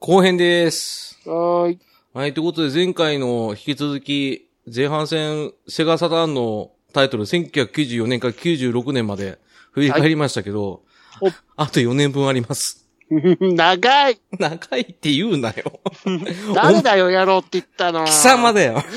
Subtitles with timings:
[0.00, 1.18] 後編です。
[1.24, 1.78] はーい。
[2.14, 9.40] はい、ということで前回の引き続き、前半戦、セガサターンのタイトル、1994年から96年まで
[9.72, 10.82] 振り返りましたけど、
[11.20, 12.86] はいあと4年分あります。
[13.10, 15.80] 長い長いって言うなよ。
[16.54, 18.04] 誰だよ、やろうって言ったの。
[18.04, 18.84] 貴様だよ。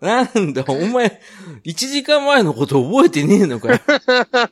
[0.00, 1.20] なんだ、お前、
[1.64, 3.80] 1時間前のこと覚えてねえのかよ。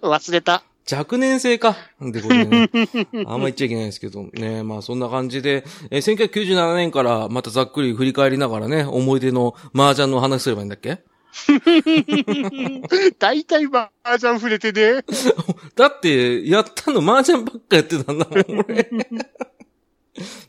[0.03, 0.65] 忘れた。
[0.91, 1.71] 若年性か。
[2.05, 2.71] ってことでね。
[3.27, 4.63] あんま言っちゃいけないですけどね。
[4.63, 10.99] まあそんな感じで、えー1997年からまたざっくり振り返りながらね、思い出の麻雀の話すればいいんだっけ？
[13.19, 15.03] 大体麻雀触れてね。
[15.75, 18.89] だって、やったの麻雀ばっかやってたんだもん、俺。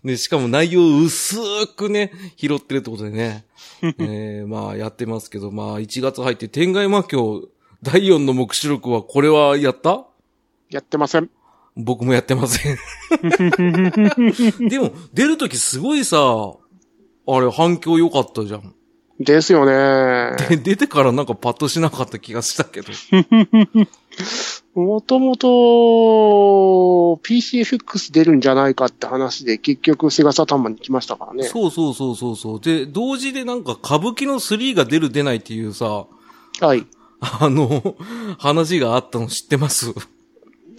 [0.03, 1.35] ね、しかも内容薄
[1.75, 3.45] くね、拾ってるってことでね。
[3.81, 7.49] えー、まあやってますけど、まあ1月入って天外魔境
[7.83, 10.06] 第4の目視録はこれはやった？
[10.69, 11.29] やってません。
[11.75, 12.77] 僕もやってません。
[14.67, 16.17] でも、出るときすごいさ、
[17.27, 18.73] あれ反響良かったじゃん。
[19.19, 20.35] ですよね。
[20.49, 22.89] で出てからなんかパッとしなかった気がしたけど。
[24.79, 25.47] もともと
[27.23, 31.43] PCFX 出るんじゃないかって話で結局セガサターンマンに来ましたからね。
[31.45, 32.61] そうそうそうそうそう。
[32.61, 36.05] で、同時でなんか歌舞伎の3が出る出ないっていうさ、
[36.59, 36.85] はい。
[37.19, 37.95] あの、
[38.37, 39.93] 話があったの知ってます？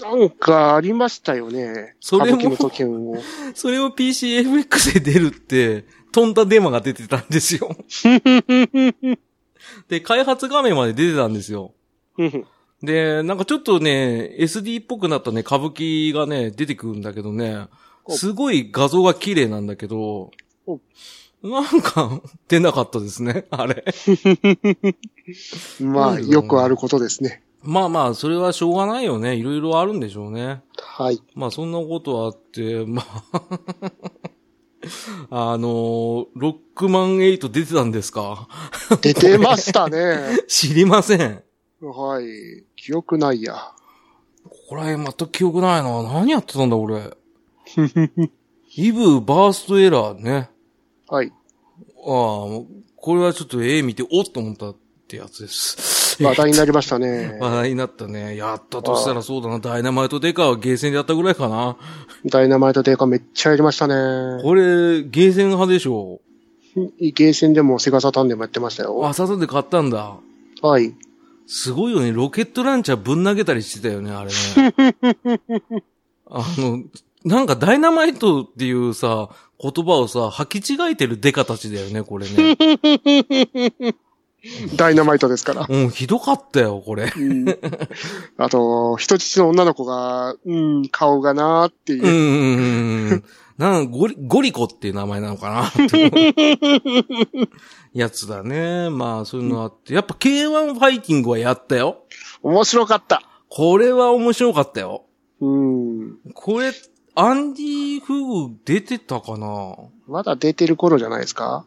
[0.00, 1.96] なんかありましたよね。
[2.00, 3.18] それも。
[3.54, 7.76] それを PCFX で出るって、飛んだデマが出てたんですよ。
[9.88, 11.72] で、開発画面まで出てたんですよ。
[12.82, 17.66] で、なんかちょっとね、SD っぽくなったね、歌舞伎がね、出てくるんだけどね、
[18.04, 20.30] おすごい画像が綺麗なんだけど
[20.66, 20.80] お、
[21.42, 23.84] なんか、出なかったですね、あれ。
[25.80, 27.42] まあ、よくあることですね。
[27.70, 29.34] まあまあ、それはしょうがないよね。
[29.36, 30.62] いろいろあるんでしょうね。
[30.80, 31.20] はい。
[31.34, 33.42] まあそんなことあって、まあ、
[35.52, 38.48] あのロックマン8出てたんですか？
[39.02, 40.38] 出てましたね。
[40.48, 41.42] 知りません。
[41.82, 42.64] はい。
[42.74, 43.54] 記憶ないや。
[44.48, 46.02] ここら辺全く記憶ないな。
[46.02, 47.14] 何やってたんだ、俺。
[48.76, 50.48] イブバーストエラーね。
[51.06, 51.30] はい。
[51.30, 51.32] あ
[52.00, 52.04] あ、
[52.96, 54.76] これはちょっと絵見て、おっと思ったっ
[55.06, 55.97] てやつです。
[56.24, 57.36] 話題になりましたね。
[57.40, 58.36] 話題になったね。
[58.36, 59.58] やったとしたらそうだな。
[59.58, 61.76] ダイナマイトデカはゲーセンでやったぐらいかな。
[62.26, 64.42] ダイナマイトデーカめっちゃやりましたね。
[64.42, 66.20] これ、ゲーセン派でしょ？
[67.00, 69.00] ゲーセンでもセガサターンでもやってましたよ。
[69.06, 70.14] あ、サタンで買ったんだ。
[70.62, 70.94] はい。
[71.46, 72.12] すごいよね。
[72.12, 74.34] ロケットランチャーぶん投げたりしてたよね、あれね。
[76.30, 76.82] あの、
[77.24, 79.30] なんかダイナマイトっていうさ、
[79.60, 82.56] 言葉をさ、履き違えてるデカたちだよね、これね。
[84.76, 85.66] ダイナマイトですから。
[85.68, 87.12] うん、ひどかったよ、これ。
[87.16, 87.46] うん
[88.36, 92.08] あと、人質の女の子が、うん、顔がなーっていうう。
[92.08, 93.24] ん、うん。
[93.58, 95.72] なんゴリ、ゴリコっていう名前なのかな
[97.92, 98.90] やつだね。
[98.90, 99.94] まあ、そういうのあって。
[99.94, 102.04] やっぱ K1 ファイティングはやったよ。
[102.42, 103.22] 面白かった。
[103.48, 105.04] これは面白かったよ。
[105.40, 106.18] うん。
[106.34, 106.72] これ、
[107.14, 109.74] アンディ・フグ出てたかな
[110.06, 111.64] まだ出てる頃じゃないですか？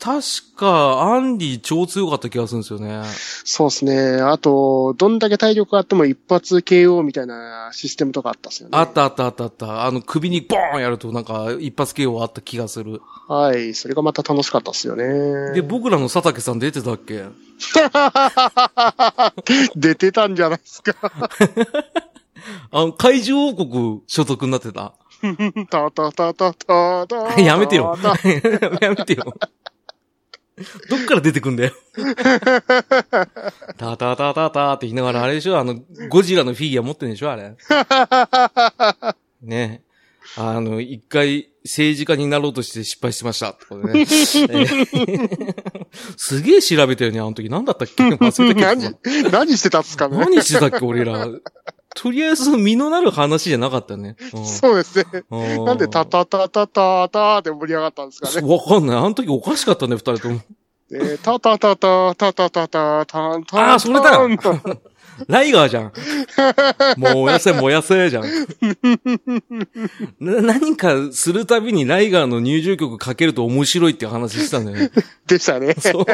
[0.00, 0.22] 確
[0.56, 3.02] か、アンディ超強かった気がするんですよね。
[3.44, 4.20] そうですね。
[4.22, 8.78] あと、どんだけ体力があっても一発 KO みたいなシステムとかあったっすよね。
[8.78, 9.84] あったあったあったあった。
[9.84, 13.00] あの、首にボーンやるとなんか、一発 KO あった気がする。
[13.28, 13.74] はい。
[13.74, 15.52] それがまた楽しかったっすよね。
[15.54, 17.24] で、僕らの佐竹さん出てたっけ？
[19.76, 20.94] 出てたんじゃないですか。
[22.70, 24.94] あの、怪獣王国所属になってた。
[25.70, 27.40] たたたたたた。
[27.40, 28.08] やめてよた。
[28.84, 29.32] やめてよ。
[30.90, 31.72] どっから出てくんだよ。
[33.78, 35.58] タタタタタって言いながら、あれでしょ？
[35.58, 35.76] あの、
[36.08, 37.30] ゴジラのフィギュア持ってんでしょ？
[37.32, 37.54] あれ。
[39.42, 39.82] ね。
[40.36, 43.48] あの、一回政治家になろうとして失敗してました。
[43.48, 43.56] ね
[43.94, 45.52] えー
[46.16, 47.48] すげえ調べたよね、あの時。
[47.50, 48.02] 何だったっけ？
[48.04, 50.16] 忘れたけどさ何、何してたんですかね？
[50.18, 51.26] 何してたっけ、俺ら。
[51.94, 54.16] とりあえず、身のなる話じゃなかったね。
[54.34, 55.04] うんそうですね。
[55.30, 58.46] うんなんでタタタタタタって盛り上がったんですかね。
[58.46, 58.96] わかんない。
[58.96, 60.40] あの時おかしかったね、二人とも。
[60.94, 64.18] えー、タタタタタタタタタンタンあーそれだ
[65.28, 65.92] ライガーじゃん。
[66.96, 68.24] 燃やせ燃やせじゃん。
[70.20, 74.90] な何かするたびにライガーの入場曲かけると面白いって話したんだよね。
[75.26, 75.74] でしたね。
[75.78, 76.04] そう。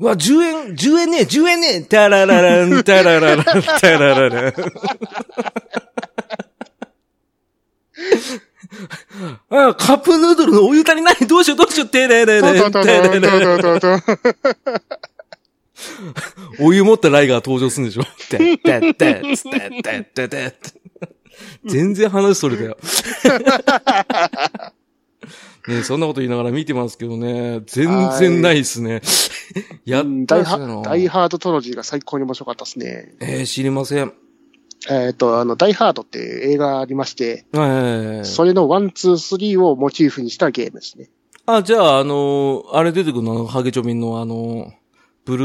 [0.00, 4.54] うわ、10円、10円ね、10円ね、 タラララン、タラララン、タラララン。
[9.50, 11.16] あ、カップヌードルのお湯足りない？
[11.26, 14.02] どうしようどうしようてれれれれれれタタタタ
[16.60, 18.04] お湯持ったライガー登場するんでしょ？
[18.28, 20.52] てってって、つってってってって。
[21.66, 22.76] 全然話それだよ。
[25.66, 29.02] ねそんなこと言いながら見てますけどね、全然ないっすね。
[29.84, 33.14] やったりしたのダイハードトリロジーが最高に面白かったですね。
[33.20, 34.12] えー、知りません。
[34.90, 41.10] えっ、と、あの、ダイハードっていう映画ありまして、えー、それの one、two、three をモチーフにしたゲームですね。
[41.46, 44.70] あ、じゃあ、あのーあれ出てくるのハゲチョビンのあのー
[45.24, 45.44] ブル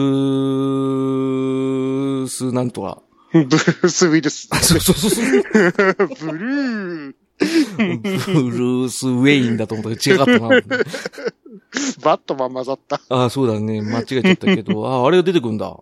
[2.23, 3.01] ースなんとか。
[3.33, 4.47] ブルース・ウィルス。
[4.51, 5.23] あ、そうそうそうそう。
[6.31, 7.15] ブルー。
[7.77, 10.49] ブルース・ウェインだと思ったけど違かったな。
[12.03, 13.01] バットマン混ざった。
[13.09, 13.81] あ、そうだね。
[13.81, 14.85] 間違えちゃったけど。
[14.87, 15.75] あ、あれが出てくるんだ。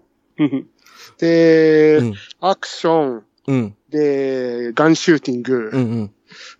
[1.17, 2.13] で、うん。
[2.39, 3.75] アクション、うん。
[3.89, 6.11] で、ガンシューティング、うんうん。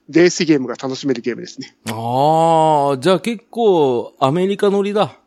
[0.09, 1.77] レースゲームが楽しめるゲームですね。
[1.89, 5.17] ああ、じゃあ結構、アメリカ乗りだ。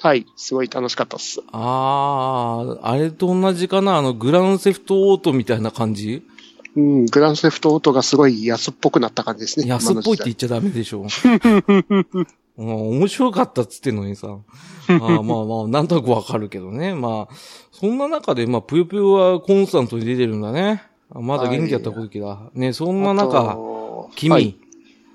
[0.00, 0.26] はい。
[0.36, 1.40] すごい楽しかったっす。
[1.52, 3.98] ああ、あれと同じかな？
[3.98, 6.26] あの、グランセフトオートみたいな感じ？
[6.74, 9.66] うん、グランセフトオートがすごい安っぽくなった感じですね。
[9.66, 11.02] 安っぽいって言っちゃダメでしょ。
[11.02, 14.28] うん面白かったっつってんのにさ。
[14.88, 16.94] あーまあまあ、なんとなくわかるけどね。
[16.94, 17.34] まあ、
[17.70, 20.82] そんな中で、まあ、ぷよぷよはコンスタントに出てるんだね。
[21.10, 22.50] あまだ元気だった時だ。
[22.54, 24.56] ね、そんなあ中、と君、はい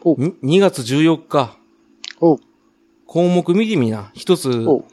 [0.04, 1.58] おに2月14日、
[2.22, 2.40] お
[3.06, 4.12] 項目見てみな。
[4.14, 4.86] 一つ、お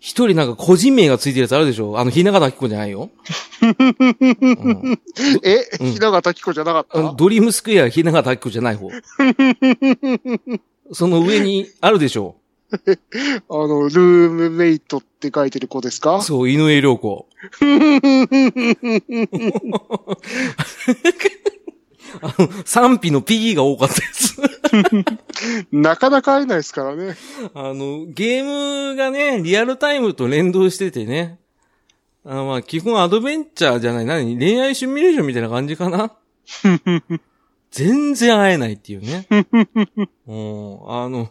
[0.00, 1.98] 一人なんか個人名がついてるやつあるでしょ？
[1.98, 3.10] あの、ひながたきこじゃないよ。
[3.60, 5.00] うん。
[5.42, 5.92] え、うん。
[5.92, 7.12] ひながたきこじゃなかった？
[7.12, 8.88] ドリームスクエアひながたきこじゃない方。
[10.92, 12.34] その上にあるでしょ？
[12.72, 16.22] あの、ルームメイトって書いてる子ですか？
[16.22, 17.26] そう、井上涼子。
[22.22, 24.40] あの、賛否の P が多かったです。
[25.72, 27.16] なかなか会えないですからね。
[27.54, 31.38] あの、ゲームがね、リアルタイムと連動しててね。
[32.24, 34.38] あのまあ、基本アドベンチャーじゃない、何？
[34.38, 36.12] 恋愛シミュレーションみたいな感じかな？
[37.70, 39.26] 全然会えないっていうね。
[40.26, 41.30] うん、あの、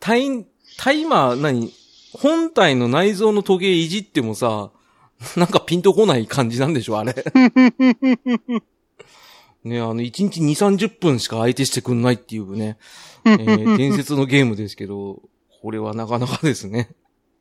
[0.00, 0.44] タイ、
[0.78, 1.72] タイマー、何？
[2.12, 4.70] 本体の内臓の時計いじってもさ、
[5.36, 7.14] なんかピンとこない感じなんでしょ、あれ。
[9.66, 10.50] ね、あの、1日2、
[10.86, 12.78] 30分しか相手してくんないっていうね、
[13.24, 15.22] えー 伝説のゲームですけど、
[15.60, 16.90] これはなかなかですね。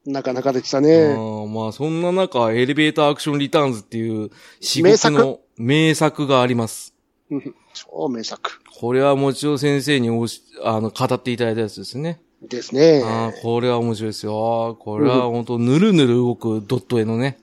[0.05, 0.89] なかなかでしたあね。
[0.89, 6.27] ーまあ、そんな中、エレベーターアクションリターンズっていう、仕事の名作？
[6.27, 6.93] があります。
[7.29, 12.21] う ん超名作これはもちろん先生におし、あの、語っていただいたやつですね。
[12.41, 13.01] ですね。
[13.03, 14.77] ああ、これは面白いですよ。
[14.79, 17.37] これは本当ぬるぬる動くドット絵のね。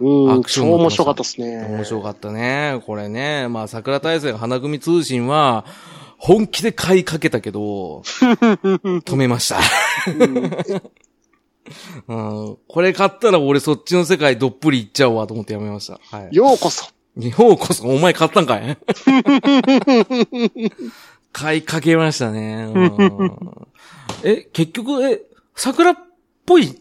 [0.00, 1.66] うん、アクションの超面白かったですね。
[1.68, 2.82] 面白かったね。
[2.86, 3.48] これね。
[3.48, 5.64] まあ、桜大戦花組通信は、
[6.18, 9.58] 本気で買いかけたけど、 止めました。
[12.08, 16.00] うん、 これ買ったら俺そっちの世界どっぷり行っちゃうわと思ってやめました。
[16.10, 16.34] はい。
[16.34, 16.86] ようこそ。
[17.16, 18.78] ようこそ、お前買ったんかい？
[21.32, 22.70] 買いかけましたね。
[22.74, 23.32] うん
[24.22, 25.20] え、結局、え、
[25.54, 25.98] 桜っ
[26.46, 26.80] ぽい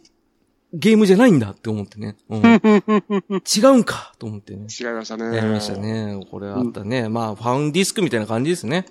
[0.73, 2.15] ゲームじゃないんだって思ってね。
[2.29, 2.41] うん、
[3.45, 4.67] 違うんかと思ってね。
[4.67, 5.37] 違いましたね。
[5.37, 5.77] やりました。
[5.77, 6.25] ね。
[6.31, 7.09] これあったね。
[7.09, 8.85] まあ、ファウンディスクみたいな感じですね。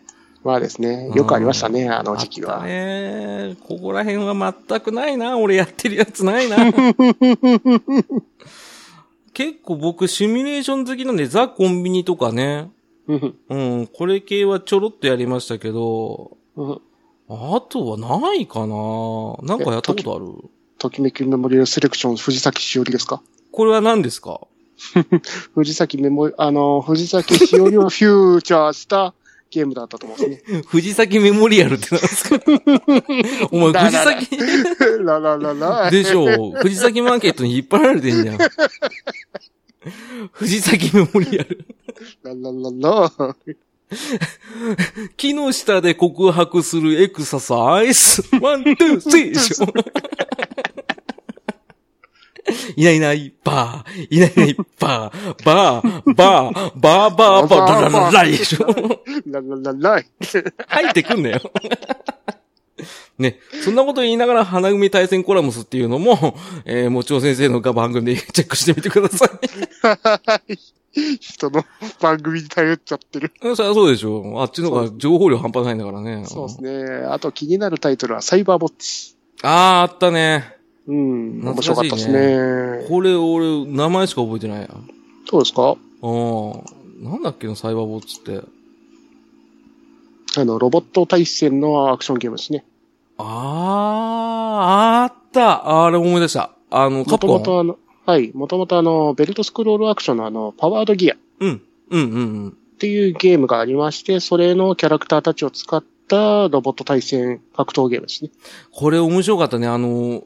[0.45, 1.11] まあですね。
[1.15, 2.65] よくありましたね、あの時期は。
[2.65, 3.57] ね。
[3.67, 5.39] ここら辺は全くないな。
[5.39, 6.57] 俺やってるやつないな。
[9.35, 12.71] 結構僕シミュレーション好きなんで、ザ・コンビニとかね。
[13.09, 16.81] うんうん、これ系はちょろっとやりましたけど、うん
[17.29, 18.75] あとはないかな
[19.43, 20.51] なんかやったことある？
[20.83, 23.23] ときめきメモリアルセレクション藤崎しおりですか？
[23.53, 24.41] これは何ですか？
[25.55, 29.15] 藤崎メモ、あの、藤崎しおりをフューチャーした
[29.51, 30.63] ゲームだったと思うんですね。
[30.67, 32.41] 藤崎メモリアルって何ですか？
[33.53, 34.37] お前、藤崎、
[35.05, 35.91] ララララ。
[35.91, 36.61] でしょう。
[36.63, 38.39] 藤崎マーケットに引っ張られてんじゃん。
[40.33, 41.65] 藤崎メモリアル。
[42.25, 42.51] ララ
[42.91, 43.37] ララ。
[45.19, 48.23] 木の下で告白するエクササイズ。
[48.41, 49.67] one、two、three でしょ。
[52.77, 54.07] いないいない、ばー。
[54.11, 55.45] いないいない、 ばー。
[55.45, 58.67] ばー、ばー、ばー、ばー、ばー、ララララでしょ。
[59.27, 60.03] ララララ。
[60.69, 61.41] 入ってくんなよ。
[63.19, 70.59] ね、そんなこと言いながら花組対戦コラムスっていうのも、えー、もちろん先生のが番組でチェックしてみてください。
[71.21, 71.65] 人の
[72.01, 73.33] 番組に頼っちゃってる。
[73.43, 74.43] うんそりゃそうでしょ。
[74.43, 76.25] あっちの方が情報量半端ないんだからね。
[76.27, 77.07] そうですね。
[77.09, 79.17] あと気になるタイトルはサイバーボッチ。
[79.43, 80.57] あー、あったね。
[80.87, 81.41] うん。
[81.43, 82.87] 面白かったですね。
[82.89, 84.69] これ俺、名前しか覚えてないや。
[85.31, 85.77] どうですか？
[86.03, 87.05] うん。
[87.05, 88.45] なんだっけのサイバーボッツって。
[90.37, 92.65] あの、ロボット対戦のアクションゲームですね。
[93.19, 95.85] あー、あった。
[95.85, 96.51] あれ思い出した。
[96.71, 97.27] あの、カもと。
[97.27, 98.33] もとあの、はい。
[98.35, 101.63] もともとあの、ベルトスクロールアクションのあの、パワードギアっうん。
[101.91, 102.49] うんうんうん。
[102.49, 108.31] っていうゲームがありまして、それのキャラクターたちを使ったロボット対戦格闘ゲームですね。
[108.73, 109.69] これ面白かったね。
[109.69, 110.25] あの、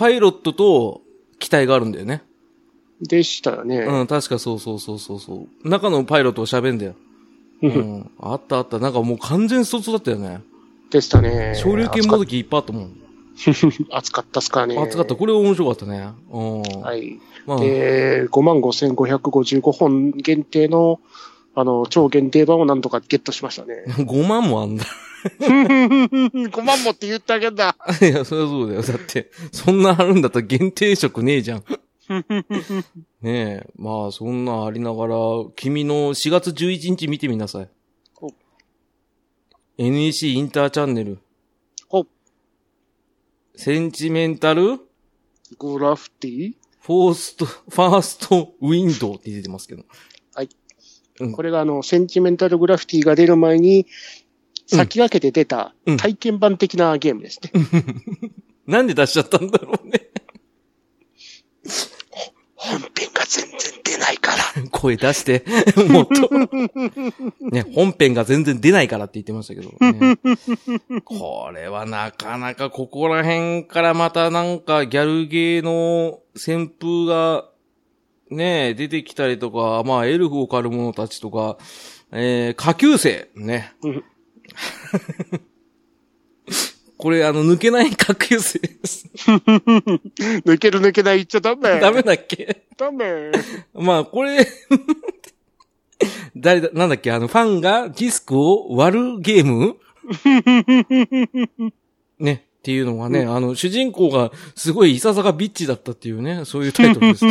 [0.00, 1.02] パイロットと
[1.38, 2.22] 機体があるんだよね。
[3.02, 3.80] でしたよね。
[3.80, 5.68] うん、確かそうそうそうそうそう。
[5.68, 6.94] 中のパイロットを喋んだよ。
[7.60, 8.10] うん。
[8.18, 8.78] あったあった。
[8.78, 10.40] なんかもう完全ストツだったよね。
[10.90, 11.52] でしたね。
[11.54, 12.96] 昇竜拳もどきいっぱいあったもん。
[13.92, 14.78] 熱かったっすかね。
[14.78, 15.14] 熱かった。
[15.14, 16.08] これ面白かったね。
[16.32, 16.62] うん。
[16.62, 17.20] はい。
[17.44, 20.98] まあ、で、55,555本限定の、
[21.54, 23.84] あの、超限定版をなんとかゲットしましたね。
[24.00, 24.86] 5万もあんだ。
[25.40, 27.76] 5万もって言ってあげんだ。
[28.00, 28.82] いや、そりゃそうだよ。
[28.82, 31.64] だって、そんなあるんだったら限定色ねえじゃん。
[33.22, 33.66] ねえ。
[33.76, 35.16] まあ、そんなありながら、
[35.56, 37.68] 君の4月11日見てみなさい
[38.20, 38.30] お。
[39.78, 41.18] NEC インターチャンネル。
[41.90, 42.06] お
[43.54, 44.80] センチメンタル？
[45.58, 46.54] グラフティ？
[46.80, 49.82] フォースト、ファーストウィンドウって出てますけど。
[51.20, 53.86] うんこれがあの、センチメンタルグラフィティが出る前に、
[54.76, 57.50] 先駆けて出たうん体験版的なゲームですね。
[58.66, 60.10] なんで出しちゃったんだろうね。
[62.54, 64.68] 本編が全然出ないから。
[64.70, 65.44] 声出して、
[65.88, 66.28] もっと。
[67.50, 70.18] ね、本編が全然出ないからって言ってましたけど、ね。
[71.04, 77.48] これはなかなかここら辺からまたなんかギャルゲーの旋風が
[78.30, 81.56] ね、出てきたりとか、まあエルフを狩る者たちとか、
[82.12, 84.04] えー、下級生、ねうん。
[86.96, 89.08] これあの抜けない下級生です。
[89.16, 91.80] 抜ける抜けない言っちゃダメ。
[91.80, 92.64] ダメだっけ？
[92.76, 93.32] ダメ。
[93.72, 94.46] まあ、これ、
[96.36, 99.76] 誰だ、なんだっけ、あの、ファンがディスクを割るゲーム？
[102.18, 107.24] ね、っていうのがね、あの、主人公がすごいいささかビッチだったっていうね、そういうタイトルです。
[107.26, 107.28] あ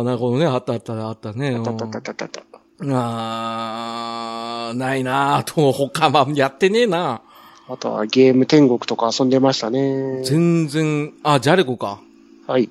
[0.00, 1.60] あ、なるほどね、あったあったあったね。
[1.64, 2.44] たたたたたた。
[2.90, 7.20] あーないなぁと、他はやってねえな
[7.68, 10.22] あとはゲーム天国とか遊んでましたね。
[10.24, 12.00] 全然、あ、ジャレコか。
[12.46, 12.68] はい。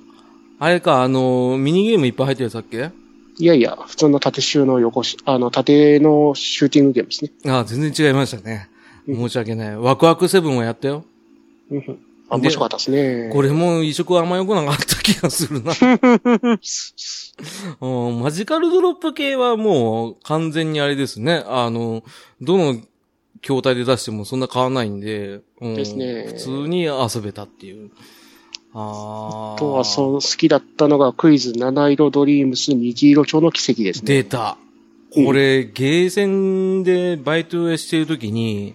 [0.58, 2.90] あれか、あの、ミニゲームいっぱい入ってるやつだっけ？
[3.38, 7.30] いやいや、普通の縦集の横し、あの、縦のシューティングゲームですね。
[7.50, 8.68] あ全然違いましたね。
[9.06, 9.76] 申し訳ない。
[9.76, 11.04] ワクワクセブンはやったよ。
[11.70, 11.98] うん
[12.32, 13.28] あ、面白かったですね。
[13.30, 15.72] これも移植あんま良くなかった気がするな。
[17.80, 21.44] うんマジカルドロップ系はもう完全にあれですね。
[21.46, 22.02] あの、
[22.40, 22.76] どの
[23.42, 27.90] 筐体で出してもそんな変わらないんで、うんですね普通に遊べたっていう。
[28.74, 34.06] ああとは、そう、好きだったのがクイズ七色ドリームス虹色町の奇跡ですね。
[34.06, 34.56] 出た。
[35.14, 38.74] これ、ゲーセンでバイトしてるときに、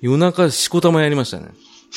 [0.00, 1.48] 夜中しこたまやりましたね。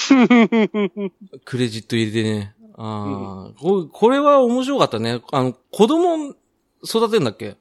[1.45, 2.53] クレジット入れてね。
[2.75, 5.21] ああ、ここれは面白かったね。
[5.31, 6.33] あの、子供
[6.83, 7.57] 育てんだっけ？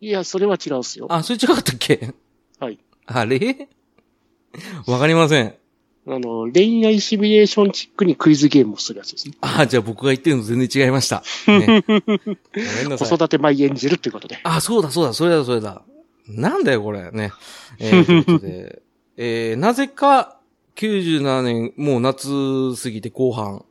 [0.00, 1.06] いや、それは違うっすよ。
[1.10, 2.12] あ、それ違かったっけ？
[2.58, 2.78] はい。
[3.06, 3.68] あれ？
[4.86, 5.54] わかりません。
[6.06, 9.34] あの、恋愛シミュレーションチックにクイズゲームをするやつですね。
[9.42, 11.22] あ、じゃあ僕が言ってるの全然違いました。
[11.46, 11.84] ね、
[12.98, 13.04] 子。
[13.14, 14.38] 育て舞演じるっていうことで。
[14.42, 15.82] あ、そうだそうだ、それだそれだ。
[16.26, 17.32] なんだよこれね。
[17.78, 18.82] えー、ということで、
[19.18, 20.39] えー、なぜか、
[20.80, 22.28] 97年、もう夏
[22.82, 23.64] 過ぎて後半、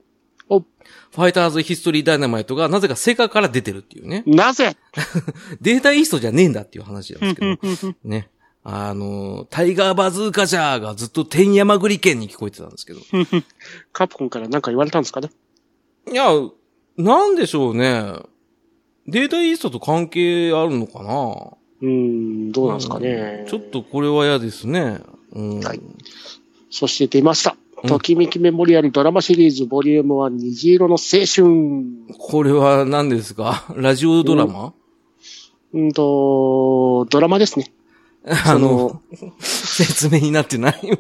[0.48, 4.24] お、ファイターズヒストリーダイナマイトがなぜかセガから出てるっていうね。
[4.28, 4.76] なぜ？
[5.62, 7.30] データイーストじゃねえんだっていう話なんで
[7.76, 8.30] すけど、ね。
[8.64, 13.00] あの、タイガーバズーカジャーがずっと天山栗県に聞こえてたんですけど。
[13.94, 15.30] カプコンから何か言われたんですかね？
[16.12, 16.30] いや、
[16.98, 18.14] なんでしょうね。
[19.08, 21.58] データイーストと関係あるのかな？
[21.82, 21.88] うー
[22.50, 23.46] ん、どうなんですかね。
[23.50, 25.00] ちょっとこれは嫌ですね。
[25.32, 25.60] うん。
[25.62, 25.80] はい
[26.70, 27.52] そして出ました。
[27.52, 32.18] うんときめきメモリアルドラマシリーズボリューム1虹色の青春。
[32.18, 33.64] これは何ですか？
[33.74, 34.74] ラジオドラマ、
[35.74, 37.72] うんと、ドラマですね。
[38.46, 39.02] あの、
[39.40, 40.98] 説明になってないよ。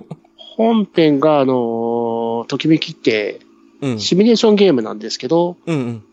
[0.55, 3.41] 本編が、あの、ときめきって、
[3.81, 3.99] うん。
[3.99, 6.03] シミュレーションゲームなんですけど、うんうん。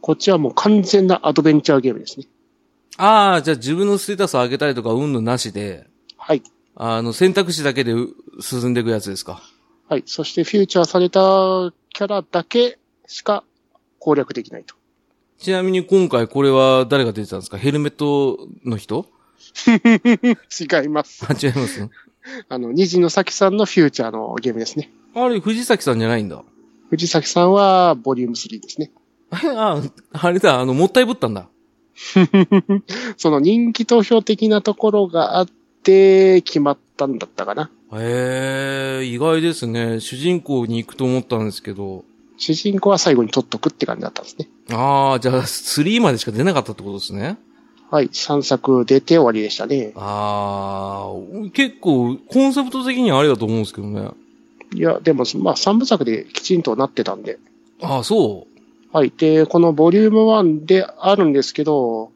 [0.00, 2.26] こっちはもう完全なアドベンチャーゲームですね。
[2.96, 5.86] ああ、じゃあ自分のステータス上げたりとか、うんぬなしで、
[6.16, 6.42] はい。
[6.74, 8.08] あの、選択肢だけでう
[8.40, 9.42] 進んでいくやつですか？
[9.88, 10.02] はい。
[10.06, 11.20] そしてフューチャーされた
[11.92, 13.44] キャラだけしか
[13.98, 14.74] 攻略できないと。
[15.38, 17.58] ちなみに今回これは誰が出てたんですか？
[17.58, 19.06] ヘルメットの人？
[19.70, 21.24] 違います。
[21.28, 21.88] あ、違います？
[22.48, 24.90] あの、虹の咲さんのフューチャーのゲームですね。
[25.14, 26.44] あれ、藤崎さんじゃないんだ。
[26.90, 28.90] 藤崎さんはボリューム3ですね。
[29.30, 29.80] あ、
[30.12, 31.48] あれだ、あの、もったいぶったんだ。
[33.16, 35.48] その人気投票的なところがあっ
[35.82, 37.70] て決まったんだったかな。
[37.94, 40.00] へえ、意外ですね。
[40.00, 42.04] 主人公に行くと思ったんですけど。
[42.36, 44.48] 主人公は最後に取っとくって感じだったんですね。
[44.70, 47.38] ああ、じゃあ、3までしか出なかったってことですね。
[47.90, 49.92] はい、3作出て終わりでしたね。
[49.96, 54.10] あー、結構、コンセプト的にはありだと思うんですけどね。
[54.74, 57.38] いや、でも、まあ、3部作できちんとなってたんで。
[57.80, 58.96] あー、そう。
[58.96, 59.12] はい。
[59.16, 62.12] で、このボリューム1であるんですけど、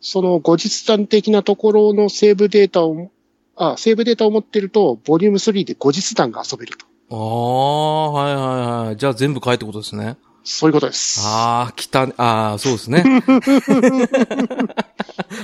[0.00, 3.10] その後日談的なところのセーブデータを、
[3.56, 6.86] あ、セーブデータを持ってると、ボリューム3で後日談が遊べると。
[7.10, 7.16] あー、
[8.12, 8.40] はいは
[8.84, 8.96] いはい。
[8.96, 10.18] じゃあ全部買えってことですね。
[10.44, 11.20] そういうことです。
[11.24, 12.12] あー、来たね。
[12.18, 13.02] あー、そうですね。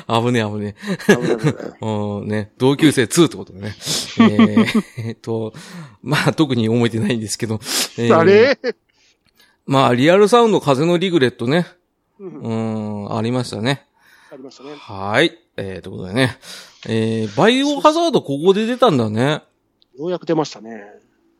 [0.06, 0.76] 危ねえ危ね
[1.06, 1.72] 危ない危ないえ。
[1.80, 2.52] うん、ね。
[2.58, 3.74] 同級生2ってことでね。
[4.20, 5.52] えー、えっと、
[6.02, 7.58] まあ特に覚えてないんですけど。
[7.98, 8.58] えーあれ
[9.64, 11.66] まあ、リアルサウンド風のリグレットね。
[12.18, 13.86] うんうん、ありましたね。
[14.32, 14.74] ありましたね。
[14.76, 15.38] はい。
[15.56, 16.36] えー、ということでね。
[16.88, 19.42] えー、バイオハザードここで出たんだね。
[19.98, 20.84] ようやく出ましたね。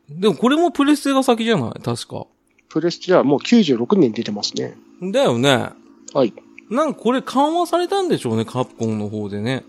[0.09, 1.81] でもこれもプレステが先じゃない？
[1.81, 2.27] 確か。
[2.69, 4.75] プレステはもう96年に出てますね。
[5.01, 5.69] だよね。
[6.13, 6.33] はい。
[6.69, 9.63] なんかこれ緩和されたんでしょうね、カプコンの方でね。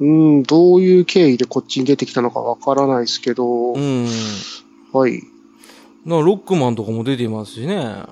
[0.00, 4.06] うん、どういう経緯でこっちに出てきたのかわからないですけど、うん。
[4.92, 5.22] はい。
[6.04, 8.02] なロックマンとかも出てますしね。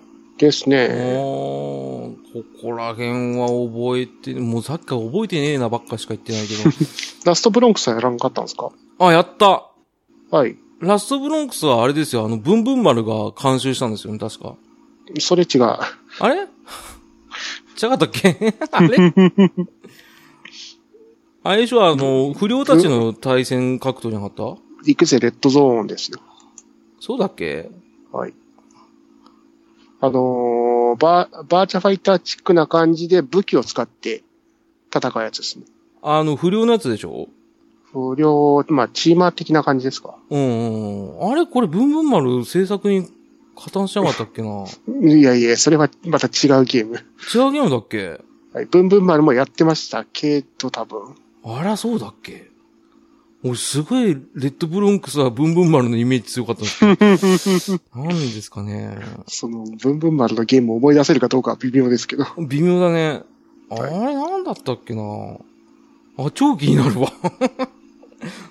[0.41, 0.89] ですね。
[1.17, 2.17] こ
[2.63, 6.55] こら辺は覚えて、もうさっきから覚えてねえなばっかしか言ってないけ
[7.27, 8.71] ラストブロンクスはやらんかったんですか？
[8.99, 9.07] ど。
[9.07, 9.67] あ、やった
[10.31, 10.57] はい。
[10.81, 14.55] ラストブロンクスはあれですよ、あの、ブンブン丸が監修したんですよね、確か。
[15.19, 15.63] それ違う。
[15.65, 15.83] あ
[16.29, 16.43] れ？
[16.43, 16.47] 違
[17.89, 18.55] かったっけ？
[18.71, 19.13] あれ？
[21.43, 24.61] あれでしょ、あの、不良たちの対戦格闘じゃなかった？
[24.85, 26.19] 行くぜ、レッドゾーンですよ。
[27.01, 27.71] そうだっけ？
[28.13, 28.35] はい。
[30.01, 34.23] あのーバー、バーチャファイターチックな感じで武器を使って
[34.95, 35.65] 戦うやつですね。
[36.03, 37.29] あの、不良のやつでしょ？
[37.93, 40.17] 不良、まあ、チーマー的な感じですか。
[40.31, 41.33] うんうんうん。
[41.33, 43.07] あれこれ、ブンブン丸制作に
[43.57, 44.65] 加担しなかったっけな？
[45.09, 46.97] いやいや、それはまた違うゲーム。
[47.35, 48.21] 違うゲームだっけ？
[48.53, 48.67] はい。
[48.67, 51.15] ブンブン丸もやってましたけど、多分。
[51.45, 52.50] あら、そうだっけ？
[53.43, 58.01] 俺、すごい、レッドブロンクスはブンブン丸のイメージ強かったんですけど。
[58.05, 58.99] なんですかね。
[59.29, 62.27] その、ブンブン丸のゲームを思い出せるかどうかは微妙ですけど。
[62.39, 63.23] 微妙だね。
[63.71, 65.03] あはいれ、なんだったっけな
[66.19, 67.13] あ、超気になるわ。
[67.23, 67.67] まあまあ、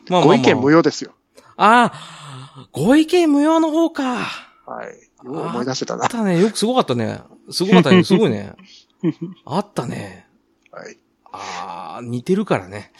[0.10, 1.12] まあ、ご意見無用ですよ。
[1.56, 4.26] ああ、ご意見無用の方か。
[4.66, 5.10] はい。
[5.26, 6.10] よう思い出せたなあっ。
[6.10, 6.42] たね。
[6.42, 7.22] よくすごかったね。
[7.52, 8.04] すごかったね。
[8.04, 8.54] すごいね。
[9.46, 10.26] あったね。
[10.72, 10.98] はい。
[11.32, 12.92] ああ、似てるからね。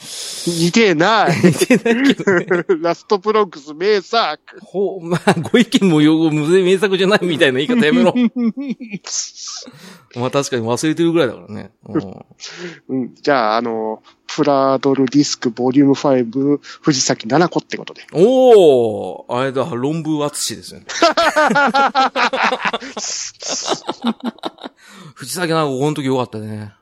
[0.46, 2.46] 似てえな 似てないけどね。
[2.82, 4.40] ラストブロンクス名作。
[4.62, 8.14] ほ、まあ、ご意見無用、無名作じゃないみたいな言い方やめろ。
[10.16, 11.72] まあ確かに忘れてるぐらいだからね。
[11.88, 12.26] うん
[12.90, 13.16] うん。
[13.16, 18.06] じゃあ、あの、プラドルディスクボリューム5、藤崎7個ってことで。
[18.14, 20.86] おーあれだ、論文厚しですよね。
[25.16, 26.74] 藤崎なんかこの時良かったね。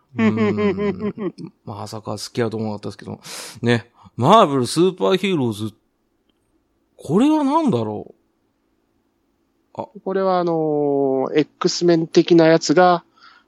[1.66, 3.20] まさか好きやと思わなかったですけど。
[3.62, 3.92] ね。
[4.16, 5.74] マーベルスーパーヒーローズ。
[6.98, 8.16] これは何だろ
[9.76, 13.04] うあこれはあの、X メン的なやつが、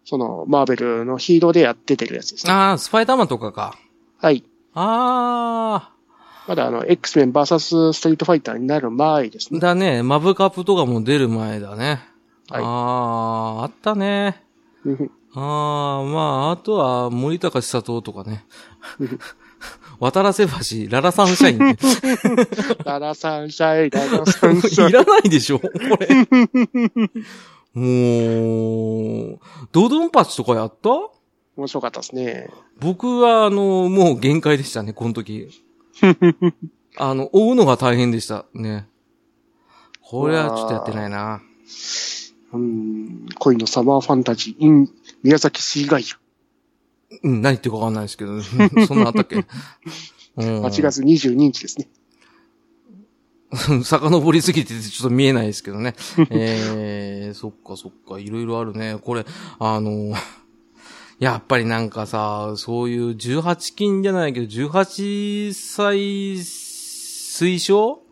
[0.05, 2.53] その、マーベルのヒーローでやっててるやつですね。
[2.53, 3.77] ああ、スパイダーマンとかか。
[4.17, 4.43] はい。
[4.73, 5.99] ああ
[6.47, 9.60] まだあの、X メン VS ストリートファイターになる前です、ね。
[9.60, 10.03] だね。
[10.03, 12.01] マブカプとかも出る前だね。
[12.49, 12.67] はいあ
[13.60, 14.43] あ、あったね。
[15.36, 18.46] うんああ、まあ、あとは、森高千里とかね。
[20.00, 21.78] 渡良瀬橋、ララサンシャインね。
[22.86, 24.89] ララサンシャイ、ララサンシャイ。
[24.89, 25.80] いらないでしょこれ。
[27.74, 29.39] もう、
[29.72, 30.89] ドドンパチとかやった？
[31.58, 32.50] 面白かったですね。
[32.80, 35.50] 僕は、あの、もう限界でしたね、この時。
[36.98, 38.46] あの、追うのが大変でした。
[38.54, 38.88] ね。
[40.02, 41.42] これはちょっとやってないな。
[42.52, 44.89] うん、恋のサマーファンタジー、in
[45.23, 46.05] 宮崎シーガイ
[47.23, 48.41] うん、何言ってるかわかんないですけど、
[48.86, 49.36] そんなあったっけ？
[50.38, 50.69] うんア。
[50.69, 51.89] 8月22日ですね。
[53.84, 55.95] 遡りすぎててちょっと見えないですけどね。
[56.29, 58.99] えー、そっかそっか、いろいろあるね。
[59.01, 59.25] これ、
[59.58, 60.13] あの、
[61.17, 65.97] やっぱりなんかさ、そういう18金じゃないけど、18歳
[66.36, 68.03] 推奨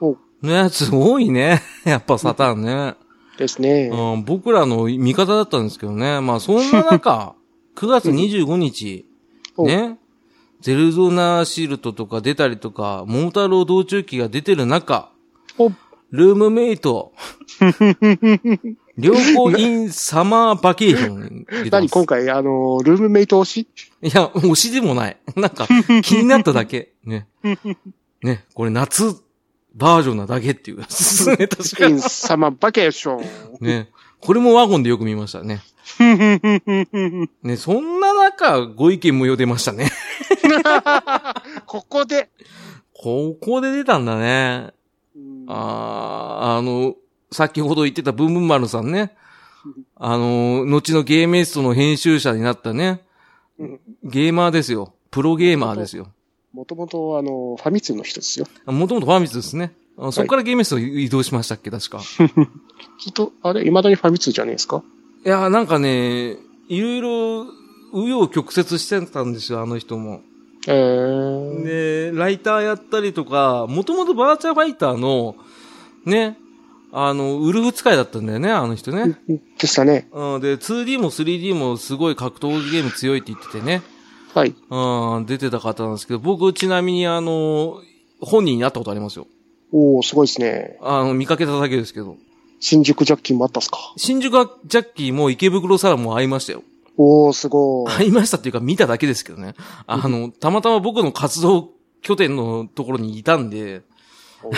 [0.00, 1.62] おのやつ多いね。
[1.84, 2.96] やっぱサタンね。
[3.38, 3.90] ですね。
[3.92, 6.20] うん、僕らの味方だったんですけどね。
[6.20, 7.34] まあそんな中、
[7.76, 9.06] 9月25日、
[9.56, 9.98] おね。
[10.60, 15.10] ゼルゾナシールトとか出たりとか、桃太郎道中記が出てる中、
[15.58, 15.72] お
[16.12, 17.12] ルームメイト、
[18.96, 23.68] 両方インサマーバケーション何今回、あの、ルームメイト推し？
[24.02, 25.16] いや、推しでもない。
[25.34, 25.66] なんか、
[26.02, 26.92] 気になっただけ。
[27.04, 27.26] ね。
[28.22, 29.16] ね、これ夏
[29.74, 33.24] バージョンなだけっていうやつですね、確か in サマーバケーション。
[33.60, 33.90] ね。
[34.20, 35.62] これもワゴンでよく見ましたね。
[37.42, 39.90] ね、そんな中、かご意見無用出ましたね。
[41.66, 42.30] ここで。
[42.94, 44.70] ここで出たんだね。
[45.16, 46.94] うんあー、あの、
[47.30, 49.16] 先ほど言ってたブンブン丸さんね。
[49.96, 53.02] あの、後のゲーメストの編集者になったね。
[53.58, 54.94] うんゲーマーですよ。
[55.10, 56.08] プロゲーマーですよ。
[56.52, 58.46] もともと、あの、ファミ通の人ですよ。
[58.66, 59.72] もともとファミツですね。
[59.98, 62.00] あそこからゲーメスト移動しましたっけ、確か。
[62.98, 64.82] きっと、あれ、未だにファミ通じゃねえですか？
[65.24, 66.36] いや、なんかね、
[66.68, 67.08] いろいろ、
[67.92, 70.20] 紆余曲折してたんですよ、あの人も。
[70.66, 71.64] えー。
[71.64, 75.36] で、ライターやったりとか、もともとバーチャルファイターの、
[76.06, 76.38] ね、
[76.92, 79.18] あの、ウルフ使いだったんだよね、あの人ね。
[79.58, 80.08] でしたね。
[80.12, 83.82] うん、で、2D も 3D もすごい格闘ゲーム強いって言っててね。
[84.34, 84.54] はい。
[84.70, 87.80] うん、出てた方なんですけど、僕ちなみにあの、
[88.20, 89.26] 本人に会ったことありますよ。
[89.72, 90.78] おー、すごいですね。
[90.80, 92.16] あの、見かけただけですけど。
[92.60, 93.78] 新宿ジャッキーもあったっすか？
[93.96, 94.32] 新宿
[94.66, 96.62] ジャッキーも池袋サラも会いましたよ。
[96.96, 97.90] おー、すごい。
[97.90, 99.54] 会いましたっていうか見ただけですけどね。
[99.86, 101.70] あの、たまたま僕の活動
[102.02, 103.82] 拠点のところにいたんで、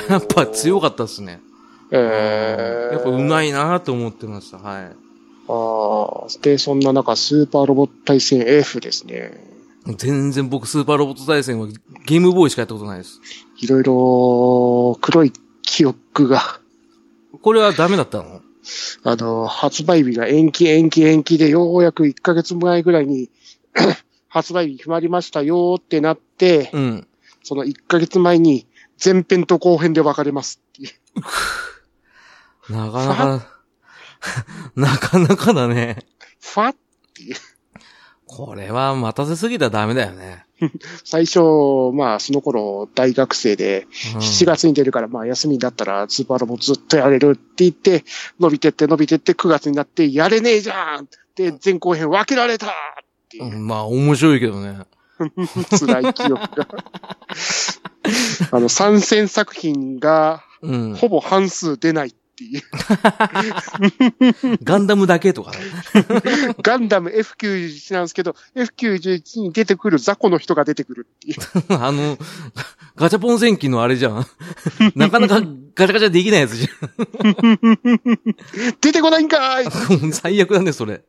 [0.08, 1.40] やっぱ強かったですね。
[1.90, 2.92] えー。
[2.94, 4.58] やっぱ上手いなと思ってました。
[4.58, 4.84] はい。
[5.46, 9.53] あーで、そんな中、スーパーロボット対戦 F ですね。
[9.86, 11.68] 全然僕スーパーロボット対戦は
[12.06, 13.20] ゲームボーイしかやったことないです。
[13.60, 16.40] いろいろ、黒い記憶が、
[17.42, 18.40] これはダメだったの？
[19.02, 23.30] あの、発売日が延期延期延期で、ようやく1ヶ月前ぐらいに、
[24.28, 27.06] 発売日決まりましたよってなって、うん。
[27.42, 28.66] その1ヶ月前に、
[29.04, 32.72] 前編と後編で分かれますっていう。
[32.72, 33.46] なかなか、
[34.74, 35.98] なかなかだね。
[36.40, 36.76] ファっ
[37.14, 37.36] ていう。
[38.36, 40.44] これは待たせすぎたらダメだよね。
[41.04, 41.40] 最初、
[41.92, 48.04] まあ、その頃、大学生で、うん7月に出るから、まあ、休みだったら、スーパーロボずっとやれるって言って、
[48.40, 52.70] 伸びてって伸びてって、9月になって、やれねえじゃんで、前後編分けられたっ
[53.28, 54.78] ていうう、んまあ面白いけどね。
[55.78, 56.68] 辛い記憶が。
[58.50, 60.94] あの、参戦作品が、うん。
[60.94, 62.62] ほぼ半数出ないっていう。
[64.64, 65.58] ガンダムだけとかね。
[66.62, 71.36] ガンダム F91 なんですけど、F91 に出てくる雑魚の人が出てくるっていう。
[71.80, 72.18] あの、
[72.96, 74.26] ガチャポン戦記のあれじゃん。
[74.94, 75.40] なかなか
[75.74, 76.68] ガチャガチャできないやつじ
[78.80, 80.12] 出てこないんかーいゃん。
[80.12, 81.04] 最悪だね、それ。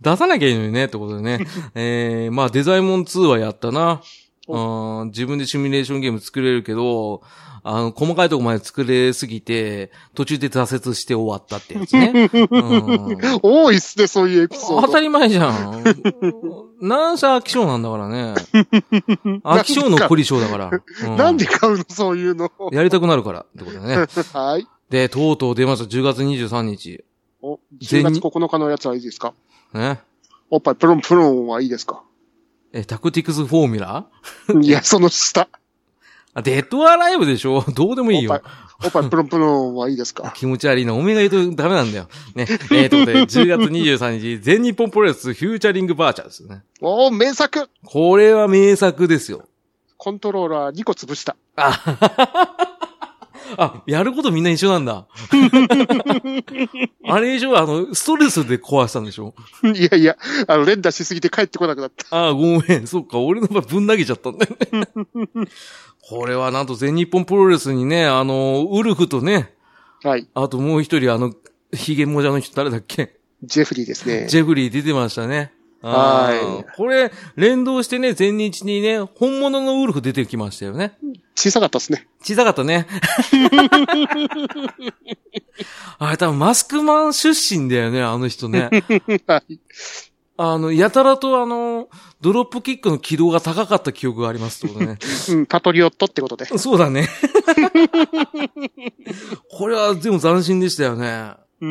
[0.00, 1.46] 出さなきゃいいのにね、ってことでね。
[1.74, 4.00] えー、まあデザイモン2はやったな。
[4.48, 7.22] うん、自分でシミュレーションゲーム作れるけど、
[7.64, 12.28] あの、細かいとこまで作れすぎて、途中で挫折して終わったってやつね。
[12.50, 14.86] うん多いっすね、そういうエピソード。
[14.88, 15.84] 当たり前じゃん。
[16.82, 18.34] なんせ飽き性なんだからね。
[19.44, 20.70] 飽き性の凝り性だから。
[20.70, 22.50] うなんで買うの、そういうの。
[22.72, 24.06] やりたくなるからってことだね。
[24.32, 24.66] はい。
[24.90, 25.84] で、とうとう出ました。
[25.84, 27.04] 10月23日。
[27.40, 29.34] お、全10月9日のやつはいいですか？
[29.72, 30.00] ね。
[30.50, 32.02] おっぱいプロンプロンはいいですか？
[32.72, 34.06] え、タクティクスフォーミュラ
[34.60, 35.48] いや、その下。
[36.34, 37.62] あ、デッドアライブでしょ？
[37.74, 38.54] どうでもいいおっぱいよ。、
[38.84, 40.32] おっぱいプロンプロンはいいですか？
[40.36, 40.94] 気持ち悪いな。
[40.94, 42.08] おめが言うとダメなんだよ。
[42.34, 42.46] ね。
[42.48, 46.62] えー、ということで、 10月23日、全日本プロレスフューチャリングバーチャーですね。
[46.80, 49.44] おー、名作これは名作ですよ。
[49.98, 51.36] コントローラー2個潰した。
[51.56, 52.71] あ、
[53.56, 55.06] あ、やることみんな一緒なんだ。
[57.06, 59.34] あれ以上、あの、ストレスで壊したんでしょ？
[59.64, 62.06] いやいや、あの、連打しすぎて帰ってこなくなった。
[62.16, 62.86] ああ、ごめん。
[62.86, 64.88] そっか、俺の場合ぶん投げちゃったんだよね。
[66.08, 69.54] これはなんと全日本プロレスにね、あの、ウルフとね、
[70.02, 70.26] はい。
[70.34, 71.32] あともう一人、あの、
[71.72, 73.16] ヒゲモジャの人誰だっけ？
[73.44, 74.26] ジェフリーですね。
[74.28, 75.52] ジェフリー出てましたね。
[75.82, 80.96] あーはいこれ、連動してね、全日にね、本物のウルフ出てきましたよね。
[81.34, 82.06] 小さかったですね。
[82.22, 82.86] 小さかったね。
[85.98, 88.70] あれ多分マスクマン出身だよね、あの人ね。
[89.26, 89.58] はい。
[90.36, 91.88] あの、やたらとあの、
[92.20, 94.98] ドロップキックの軌道が高かった記憶がありますってことね。
[95.30, 96.46] うん、パトリオットってことで。
[96.46, 97.08] そうだね。
[99.50, 101.34] これはでも斬新でしたよね。
[101.60, 101.66] う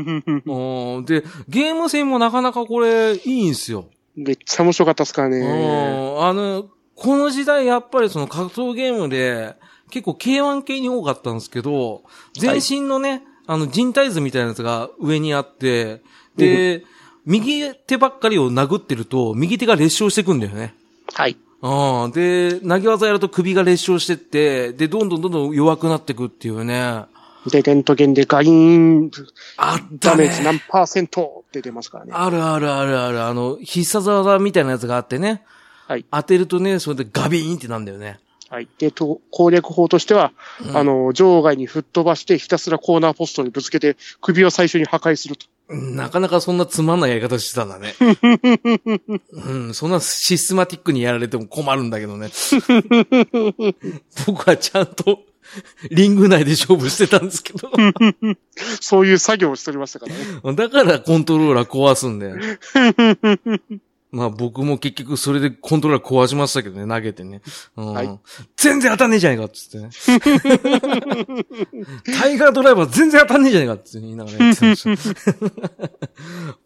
[1.01, 3.89] んで、ゲーム性もなかなかこれ、いいんすよ。
[4.15, 5.39] めっちゃ面白かったですからうね。
[5.39, 9.55] んあの、この時代やっぱりその格闘ゲームで、
[9.89, 16.01] 結構 K1 系に多かったんですけど、全身のね、あの人体図みたいなやつが上にあって、
[16.37, 16.83] で、
[17.25, 20.73] 右手ばっかりを殴ってると、右手が裂傷していくんだよね。
[21.13, 21.37] はい。
[21.61, 22.11] うん。
[22.11, 27.05] で、投げ技やると首が裂傷してって、で、どんどんどんどん弱くなっていくっていうね。
[27.49, 29.11] で、レントゲンでガイーン、
[29.57, 30.33] あったねダメー。
[30.33, 32.13] ジ何パーセントって出ますからね。
[32.15, 33.21] あるあるあるある。
[33.23, 35.43] あの、必殺技みたいなやつがあってね。
[35.87, 36.05] はい。
[36.09, 38.19] 当てるとね、それでガビーンってなんだよね。
[38.49, 38.67] はい。
[38.79, 40.31] で、と攻略法としては、
[40.65, 45.45] うんあの、場外に吹っ飛ばして、ひたすらコーナーポストにぶつけて、首を最初に破壊すると。
[45.69, 47.93] なかなかそんなつまんないやり方してたんだね。
[49.31, 52.29] うん、そんなシステマティックにやられても困るんだけどね。
[54.27, 55.23] 僕はちゃんと
[55.91, 57.71] リング内で勝負してたんですけど。
[58.79, 60.55] そういう作業をしておりましたからね。
[60.55, 62.37] だからコントローラー壊すんだよ。
[64.11, 67.41] まあ僕も結局それでコントローラー壊しましたけどね、投げてね。
[67.77, 68.19] うんはい
[68.57, 69.89] 全然当たんねえじゃねえかっつってね。
[72.19, 75.89] タイガードライバー全然当たんねえじゃねえかっつって言いながらやってました。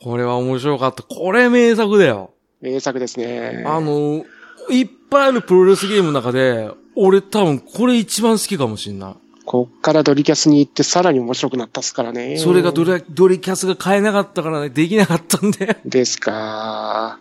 [0.01, 1.03] これは面白かった。
[1.03, 2.31] これ名作だよ。
[2.61, 3.63] 名作ですね。
[3.67, 4.25] あの、
[4.71, 9.13] いっぱいあるプロレスゲームの中で、俺多分これ一番好きかもしんない。
[9.45, 12.37] こっからドリキャスに行ってさらに面白くなったっすからね。
[12.37, 15.75] それがドリドリキャスが買えなかったからね、できなかったんだよ。
[15.85, 17.19] ですか。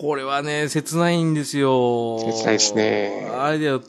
[0.00, 2.18] これはね、切ないんですよ。
[2.20, 3.82] 切ないですねあれだよ。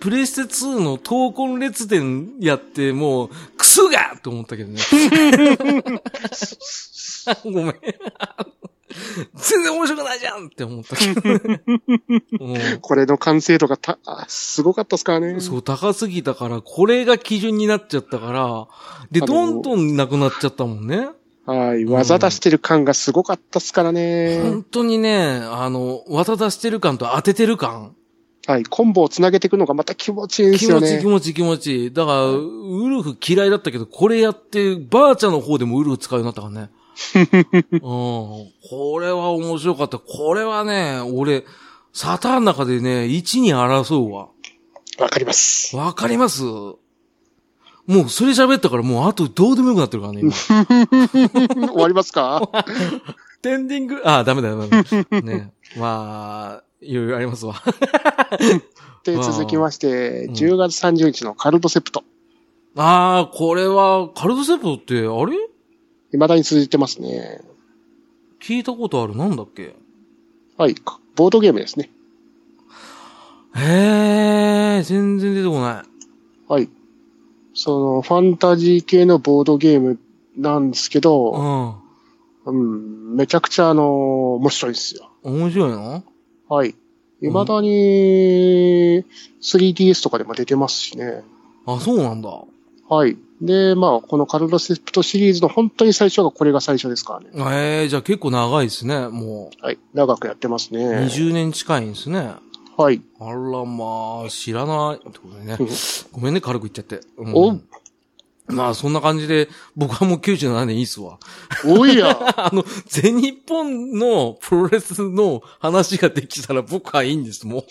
[0.00, 4.78] プレステ2の闘魂列伝やって、もう、クソがと思ったけどね。
[7.44, 7.74] ごめん。
[9.34, 11.62] 全然面白くないじゃんって思ったけどね。
[12.40, 15.40] うんこれの完成度がた、あすごかったっすからね。
[15.40, 18.66] そう、高すぎたから、これが基準になっちゃったから、
[19.10, 21.08] で、どんどんなくなっちゃったもんね。
[21.46, 21.84] はい。
[21.84, 24.40] 技出してる感がすごかったっすからね。
[24.42, 27.94] 本当にね、あの、技出してる感と当ててる感。
[28.46, 28.64] はい。
[28.64, 31.10] コンボをつなげていくのがまた気持ちいいんですよ気持ちいい気ね。
[31.10, 31.92] 持ちいい気持ちいい。
[31.92, 36.70] だから、ウルフ嫌いだったけど、これやって、バーチャの方でもウルフ使うようになったからね。
[37.72, 37.80] うん。
[37.80, 39.98] これは面白かった。
[39.98, 41.44] これはね、俺、
[41.92, 44.28] サターンの中でね、1に争うわ。
[44.98, 45.76] わかります。
[45.76, 46.42] わかります？
[46.42, 50.32] もう、それ喋ったからもう、あとどうでもよくなってるからね、今。
[51.68, 52.48] 終わりますか？
[53.42, 55.20] テンディング、あ、ダメだ、ダメだ。
[55.20, 55.52] ね。
[55.76, 57.54] まあ、いろいろありますわ。
[59.04, 62.04] で、続きまして、うん10月30日のカルドセプト。
[62.76, 65.36] ああ、これは、カルドセプトって、あれ？
[66.14, 67.40] 未だに続いてますね。
[68.40, 69.74] 聞いたことあるなんだっけ？
[70.56, 70.76] はい。
[71.16, 71.90] ボードゲームですね。
[73.56, 76.52] へえ、全然出てこない。
[76.52, 76.68] はい。
[77.54, 79.98] その、ファンタジー系のボードゲーム
[80.36, 81.82] なんですけうど、
[82.46, 82.50] ん。
[82.50, 85.10] うん、めちゃくちゃあの、面白いですよ。
[85.22, 86.04] 面白いの？
[86.48, 86.74] はい。
[87.20, 89.04] 未だに
[89.40, 91.24] 3DS とかでも出てますしね。
[91.66, 92.30] あ、そうなんだ。
[92.88, 93.16] はい。
[93.40, 97.56] で、まあ、このカルロセプトシリーズの本当に最初がこれが最初ですからね。
[97.56, 99.08] ええじゃあ結構長いですね。
[99.08, 99.78] もはい。
[99.92, 100.84] 長くやってますう、ね。
[101.06, 102.32] 20年近いんですね。
[102.76, 103.00] はい。
[103.20, 105.46] あらまあ、知らない。
[105.46, 105.68] ねうん。
[106.12, 107.00] ごめんね、軽く言っちゃって。
[107.16, 107.60] うんお
[108.46, 111.18] まあ、そんな感じで、僕はもう97年いいっすわ。
[111.64, 117.64] おいや あの、全日本のプロレスの話ができたら僕はいいんです、もう。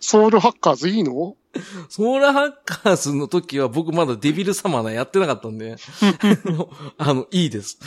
[0.00, 1.36] ソウルハッカーズいいの？
[1.88, 5.76] ソーラーハッカーズの時は僕まだデビルサマーナやってなかったんで、
[6.96, 7.78] あの、いいです。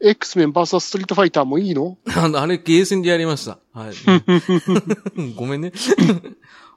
[0.00, 1.98] ?X メン VS ストリートファイターもいいの？
[2.14, 3.58] あの、あれ、ゲーセンでやりました。
[3.72, 3.94] はい。
[5.34, 5.72] ごめんね。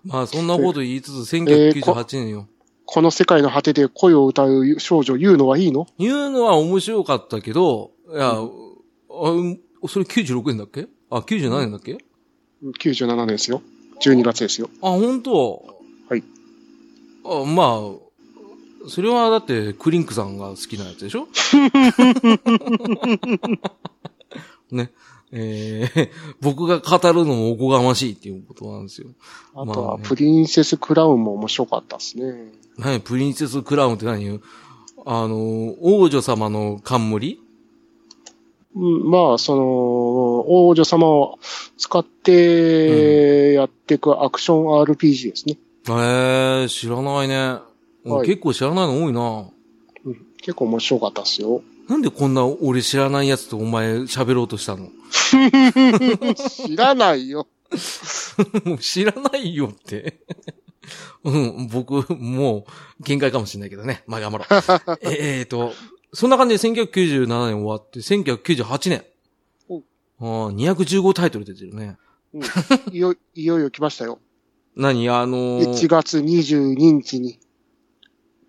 [0.04, 2.48] まあ、そんなこと言いつつ、1998年よ。
[2.92, 5.86] この世界の果てで恋を歌う少女言うのはいいの？
[6.00, 10.88] 言うのは面白かったけど、いや、あうんそれ96年だっけ？
[11.12, 11.98] あ、97年だっけ
[12.64, 13.62] ?97 年ですよ。
[14.02, 14.70] 12月ですよ。
[14.82, 15.66] あ、本当？
[16.10, 16.24] はい。
[17.26, 21.28] あまあ、それはだって、クリンクさんが好きなやつでしょ？
[24.72, 24.92] ね。
[25.32, 26.10] えー、
[26.42, 29.10] 僕が語るのもおこがましいっていうことなんですよ。
[29.54, 32.52] あとはプリンセスクラウンも面白かったですね。
[32.80, 34.26] 何プリンセスクラウンって何？
[34.26, 34.42] よ
[35.06, 37.40] あの、王女様の冠？
[38.76, 39.62] うん、まあ、その、
[40.68, 41.40] 王女様を
[41.78, 45.58] 使ってやっていくアクション RPG ですね。
[45.88, 47.60] えー、知らないね。
[48.06, 49.50] はい結構知らないの多いな。
[50.06, 51.62] うん、結構面白かったですよ。
[51.90, 54.90] なんでこんな俺知らないやつとお前喋ろうとしたの？
[56.36, 57.48] 知らないよ。
[58.80, 60.22] 知らないよって。
[61.24, 62.66] うん、僕、も
[63.00, 64.04] う、限界かもしれないけどね。
[64.08, 64.48] まあ、頑張ろう。
[65.04, 65.74] えーと、
[66.14, 69.06] そんな感じで1997年終わって、1998年。
[69.68, 69.78] お
[70.20, 71.98] ああ、215タイトル出てるね。
[72.34, 72.44] うん、
[72.94, 74.20] いよいよいよ来ましたよ。
[74.76, 75.10] 何？
[75.10, 77.40] あのー、1月22日に。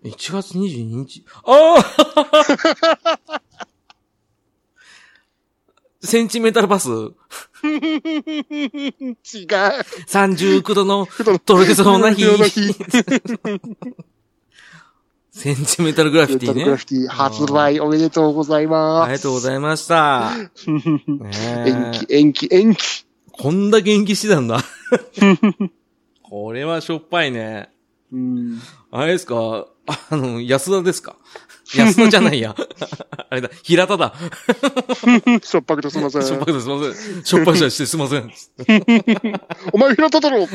[0.03, 1.25] 1月22日？
[1.43, 1.75] あ
[3.27, 3.41] あ
[6.03, 6.89] センチメンタルパス？
[6.89, 7.13] 違う。
[10.07, 11.07] 39度の
[11.45, 12.23] とろけそうな日。
[15.33, 16.77] センチメンタルグラフィティねグラ。
[16.77, 19.11] フィティ発売おめでとうございあます。
[19.11, 20.31] りがとうございました。
[21.65, 23.05] 延期、延期、延期。
[23.31, 24.61] こんだけ延期してたんだ。
[26.23, 27.69] これはしょっぱいね。
[28.11, 28.59] うん。
[28.91, 29.67] あれですか？
[30.09, 31.15] あの、安田ですか？
[31.75, 32.55] 安田じゃないや。
[33.29, 34.13] あれだ、平田だ。
[35.41, 36.23] しょっぱくてすみません。
[36.23, 37.23] しょっぱくてすいません。
[37.23, 38.31] しょっぱいしたりしてすいません。
[39.71, 40.47] お前平田だろ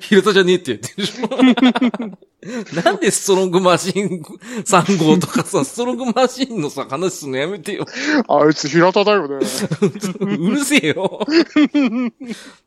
[0.00, 2.82] 平田じゃねえって言って。
[2.82, 4.22] なんでストロングマシン
[4.64, 7.86] 3号とかさ、ストロングマシンのさ、話すのやめてよ。
[8.28, 9.38] あいつ平田だよね。
[10.20, 11.26] うるせえよ。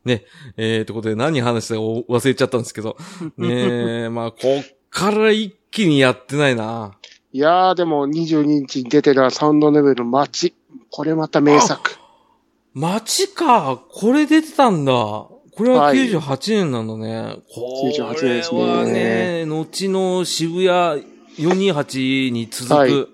[0.04, 0.24] ね、
[0.56, 2.96] えー、ということで何話したか忘れちゃったんですけど。
[3.36, 6.92] ねえ、まあ、こっから一気にやってないな。
[7.38, 10.56] いやー、でも22日に出てるサウンドレベルの街。
[10.90, 11.96] これまた名作。
[12.74, 13.80] マジか。
[13.92, 14.92] これ出てたんだ。
[14.92, 17.36] これははい98年なんだね。
[17.54, 21.06] こ98年ですねれはね、後の渋谷
[21.38, 23.06] 428に続く、はい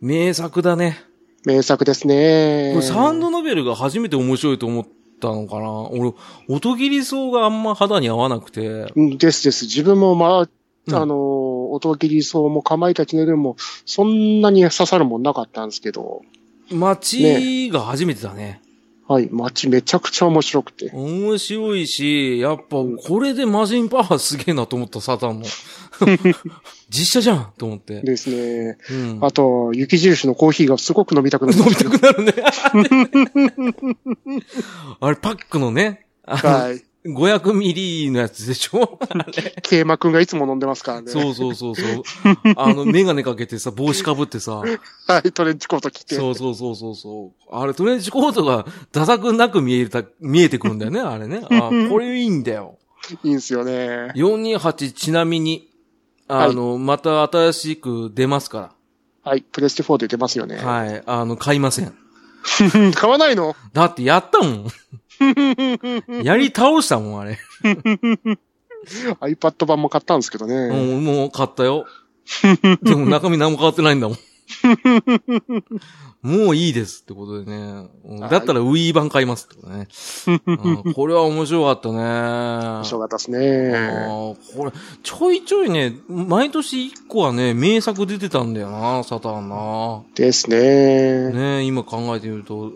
[0.00, 0.96] 名作だね。
[1.44, 2.70] 名作ですね。
[2.72, 4.86] これサウンドノベルが初めて面白いと思っ
[5.20, 6.14] たのかな俺、
[6.48, 8.90] 音切り層があんま肌に合わなくて。
[8.96, 9.66] うんですです。
[9.66, 13.56] 自分もまあ、うんあの、音切り層もかまいたちのでも、
[13.86, 16.22] そんなに刺さるもんなかったんですけど、
[16.70, 18.60] 街が初めてだね。
[19.06, 20.90] はい、街めちゃくちゃ面白くて。
[20.94, 25.46] 面白いし、やっぱこれでマジンパワーすげえなと思った、サタンも。
[26.88, 28.00] 実写じゃんと思って。
[28.00, 28.78] ですね。
[28.90, 29.18] うん。
[29.20, 32.32] あと、雪印のコーヒーがすごく飲みたくなり飲みましたたくなるね。
[35.00, 36.82] あれ、 パックのね、はい。
[37.06, 38.98] 500ミリのやつでしょ？
[39.62, 41.10] ケイマくんがいつも飲んでますからね。
[41.10, 42.02] そうそうそうそう。
[42.56, 44.62] あの、メガネかけてさ、帽子かぶってさ、
[45.06, 46.14] はい、トレンチコート着て。
[46.14, 47.54] そうそうそうそうそう。
[47.54, 51.42] あれ、トレンチコートがダサくなく見えた、見えてくるんだよね、あれね。
[51.50, 52.78] あ、これいいんだよ。
[53.22, 54.12] いいんすよね。
[54.16, 55.68] 428ちなみに、
[56.26, 58.72] あの、また新しく出ますか
[59.22, 60.56] はい、プレステ4で出ますよね。
[60.56, 60.62] ら。
[60.66, 61.02] はい。
[61.04, 61.94] あの、買いません。
[62.94, 63.54] 買わないの？
[63.72, 64.66] だってやったもん。
[66.22, 67.38] やり倒したもん、あれ。
[69.20, 70.54] ?iPad 版も買ったんですけどね。
[70.54, 71.86] うん、もう買ったよ。
[72.82, 74.18] でも中身何も変わってないんだもん。
[76.22, 77.86] もういいですってことでね。
[78.04, 79.88] うんだったら Wii 版買いますってことね。
[80.46, 81.96] うんこれは面白かったね。
[81.98, 83.38] 面白かったですあね。
[83.38, 84.72] ーこれ、
[85.02, 90.02] ちょいちょいね、毎年一個はね、名作出てたんだよな、サターンな。
[90.14, 91.30] ですね。
[91.30, 92.72] ね今考えてみると、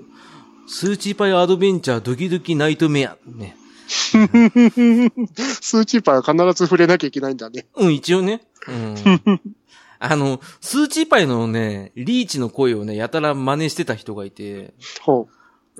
[0.69, 3.17] スーチーパイアドベンチャードキドキナイトメア。
[3.27, 3.57] ね。
[3.89, 7.67] スーチーパーは必ず触れなきゃいけないんだね。
[7.75, 8.43] うん、一応ね。
[8.69, 8.95] うん。
[9.99, 15.27] あの、スーチーパイのね、リーチの声をね、やたら真似してた人がいて、ほ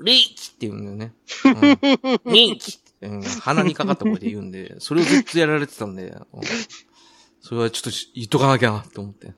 [0.01, 1.13] リーチって言うんだよね。
[1.45, 1.53] うん、
[2.33, 6.41] リーチって、うん、鼻にかかった声で言うんで、それをずっとやられてたんで、うん
[7.41, 9.33] それはちょっとし言っとかなきゃなと思って。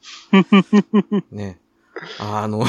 [1.32, 1.60] ね。
[2.18, 2.66] あの、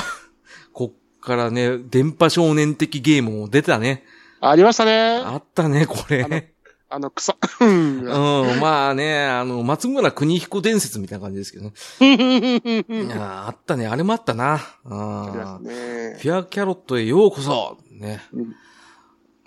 [1.22, 4.04] からね、電波少年的ゲームも出たね。
[4.42, 4.46] う。
[4.46, 5.22] ありましたね。
[5.24, 6.52] あったね、これ。
[6.90, 7.36] あの、草。
[7.60, 11.72] うんうん、まあね、あの、松村邦彦伝説みたいな感じですけどね。
[12.00, 14.60] いやーあったね、あれもあったな。
[14.84, 15.68] うんあり。
[15.68, 18.20] フィアキャロットへようこそね。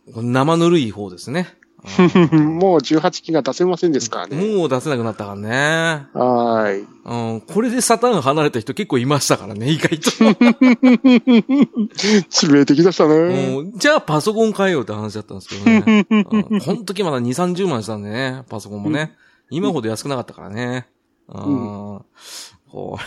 [0.08, 1.56] 生ぬるい方ですね。
[2.32, 4.56] もう18機が出せませんですからね。
[4.58, 6.08] もう出せなくなったからね。
[6.14, 6.88] はーい。
[7.06, 10.10] うん、これでサターン離れた人結構いましたからね、意外と。
[12.30, 13.16] 致命的でしたね。
[13.16, 16.08] うんじゃあパソコン買えようって話だったんですけどね。
[16.10, 19.16] うん、この時まだ2、30万したんでね、パソコンもね。
[19.50, 20.88] 今ほど安くなかったからね。
[21.28, 22.02] うん。
[22.72, 23.00] こ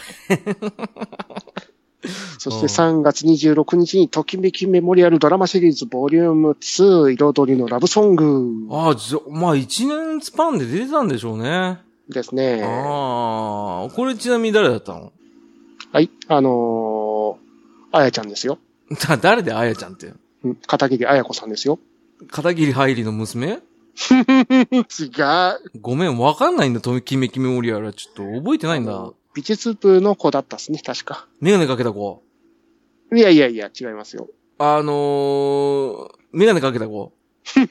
[2.38, 8.24] そして3月26日にときめきメモリアルドラマシリーズボリューム2彩りのラブソング
[8.70, 11.80] うああ、じゃ、まあ1年スパンで出てたんでしょうね。
[12.08, 12.62] ですね。
[12.64, 15.12] ああ、これちなみに誰だったの？
[15.92, 16.10] はい。
[16.28, 18.58] あのー、あやちゃんですよ。
[19.08, 20.12] だ 誰であやちゃんって。
[20.44, 21.78] うん片桐あや子さんですよ。
[22.30, 23.58] 片桐入りの娘？
[23.58, 23.60] 違う。
[25.80, 27.92] ごめん、わかんないんだ、ときめきメモリアルは。
[27.92, 29.10] ちょっと覚えてないんだ。
[29.38, 31.28] 美術部の子だったっすね、確か。
[31.40, 32.24] メガネかけた子？
[33.14, 34.28] いやいやいや、違いますよ。
[34.58, 37.12] あのー、メガネかけた子？
[37.44, 37.62] 一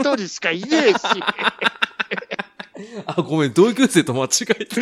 [0.00, 0.96] 人しかいねえし。
[3.06, 4.74] あ、ごめん、同級生と間違えた。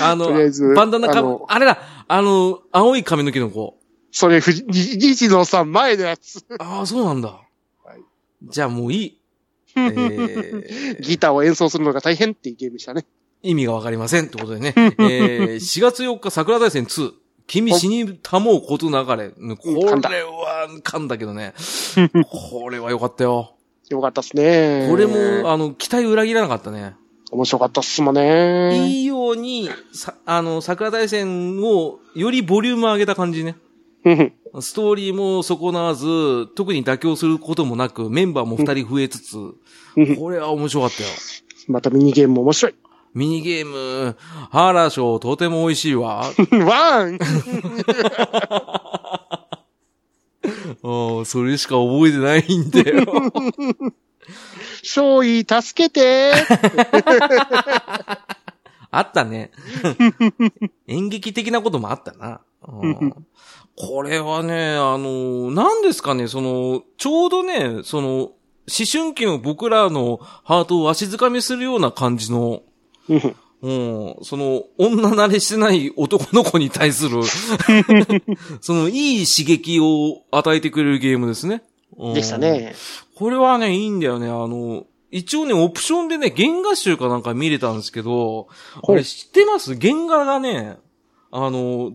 [0.00, 3.78] あのとりあえず、バンダナかあれだ、あの、青い髪の毛の子。
[4.12, 6.42] それ、ふじ、西野さん前のやつ。
[6.58, 7.28] ああ、そうなんだ。
[7.28, 7.42] は
[7.94, 8.00] い
[8.44, 9.20] じゃあもういい。
[9.76, 13.04] えー、ギターを演奏するのが大変っていうゲームでしたね。
[13.42, 14.74] 意味がわかりませんってことでね。
[14.76, 17.12] えー、4月4日桜大戦2。
[17.46, 19.30] 君死にたもうこと流れ。
[19.30, 19.36] こ
[20.08, 21.54] れは噛んだけどね。
[22.30, 23.56] これは良かったよ。
[23.90, 24.86] よかったっすね。
[24.88, 26.94] これも、あの、期待裏切らなかったね。
[27.30, 28.86] 面白かったっすもんね。
[28.88, 33.56] いいように、さ、あの、桜大戦をよりボリューム上げた感じね。
[34.04, 41.08] うんストーリーも損なわず、特に妥協することもなく、メンバーも二人増えつつ、うんこれは面白かったよ。
[41.68, 42.74] またミニゲームも面白い。
[43.14, 44.16] ミニゲーム、
[44.50, 46.24] ハーラーショーとても美味しいわ。
[46.50, 47.18] ワン
[50.82, 53.04] うん、それしか覚えてないんだよ。
[54.82, 56.32] 勝利助けて
[58.90, 59.52] あったね。
[60.86, 62.40] 演劇的なこともあったな。
[62.66, 63.26] うん
[63.76, 68.34] これはね、あの、何ですかね、その、ちょうどね、その、思
[68.90, 72.62] 春期の僕らのハートをわしづかみするような感じの、
[73.08, 77.22] うんうん、その、女慣れしてない男の子に対する、
[78.60, 81.62] その、いい刺激を与えてくれるゲームですね。
[81.96, 82.38] うんでした。
[82.38, 82.74] ね。
[83.14, 84.26] これはね、いいんだよね。
[84.26, 88.48] あの、一応ね、オプションでね、原画集かなんか見れたんですけど、
[88.80, 89.78] ほうあれ知ってます？
[89.78, 90.78] 原画がね、
[91.30, 91.92] あの、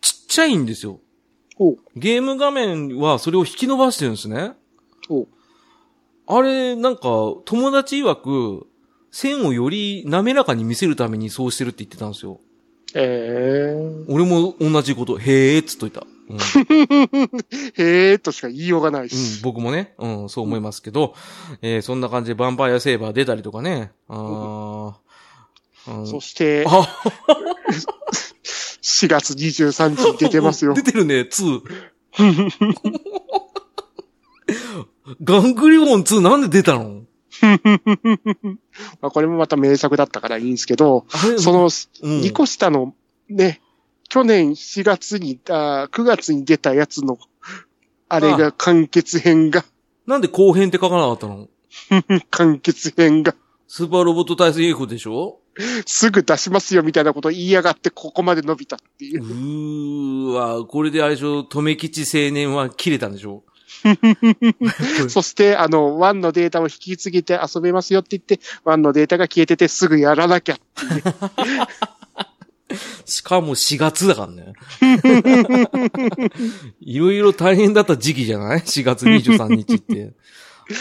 [0.00, 1.00] ちっちゃいんですよ。
[1.96, 4.52] ゲーム画面はそれを引き伸ばしてるんですね。
[6.26, 7.02] あれ、なんか、
[7.44, 8.66] 友達曰く、
[9.14, 12.40] 線をより滑らかに見せるためにそうしてるって言ってたんですよ。
[12.96, 16.04] えー、俺も同じこと、へーっつっといた。
[16.28, 16.36] うん、
[17.76, 19.40] へーっとしか言いようがないうんし。
[19.44, 21.14] 僕もね、うん、そう思いますけど、
[21.62, 23.92] えーそんな感じでヴァンパイアセーバー出たりとかね。
[24.08, 26.70] あーうんそして、あ、
[28.82, 30.82] 4月23日に出てますよ 出。
[30.82, 31.60] てるね、2。
[35.22, 37.03] ガングリオン2なんで出たの？
[39.00, 41.04] まあこれもまた名作だったからいいんですけど、
[41.38, 42.20] そ、の、うん。
[42.20, 42.94] 2個下の
[43.28, 43.60] ね、
[44.08, 47.18] 去年4月に、あ9月に出たやつの、
[48.08, 49.64] あれが完結編が、
[50.06, 51.48] なんで後編って書かなかったの？
[52.30, 53.34] 完結編が、
[53.66, 55.40] スーパーロボット対戦 F でしょ？
[55.86, 59.22] すぐ出しますよみたいなこと言いやがってここまで伸びたっていう。
[59.22, 59.26] う。
[59.26, 63.44] ーわ、これであれでしょ、留吉青年は切れたんでしょ？
[65.08, 70.58] そして、あの、1のデータを引き継げて遊べますよって言って、1のデータが消えててすぐやらなきゃ。
[73.04, 74.52] しかも4月だからね。
[76.80, 80.12] いろいろ大変だった時期じゃない ?4 月23日って。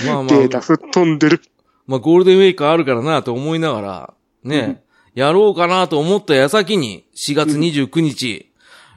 [0.06, 1.42] まあまあ、データ吹っ飛んでる。
[1.86, 4.14] まあゴールデンウィークあるからなと思いながら、
[4.44, 4.84] ね、
[5.16, 8.52] やろうかなと思った矢先に、4月29日、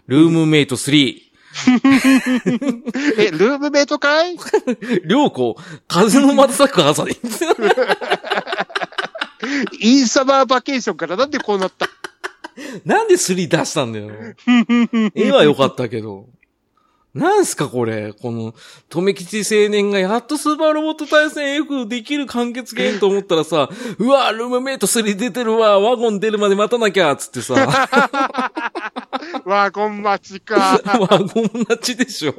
[0.06, 1.25] ルームメイト3、
[3.18, 4.36] え、ルームメイトかい？
[5.08, 5.56] 良子、
[5.88, 7.10] 風の瞬く朝に。
[9.80, 11.88] インサマーバケーションからなんでこうなった？
[12.84, 14.10] なんで3出したんだよ。
[15.14, 16.26] 絵は良かったけど。
[17.14, 18.12] なんすかこれ？
[18.12, 18.54] この、
[18.90, 27.54] 留吉青年がやっとスーパーロボット対戦 F できる完結ゲームと思ったらさ、うわ、ルームメイト3出てるわ、ワゴン出るまで待たなきゃ、つってさ、
[29.46, 30.80] ワゴン待ちか。
[31.08, 32.34] ワゴン待ちでしょ。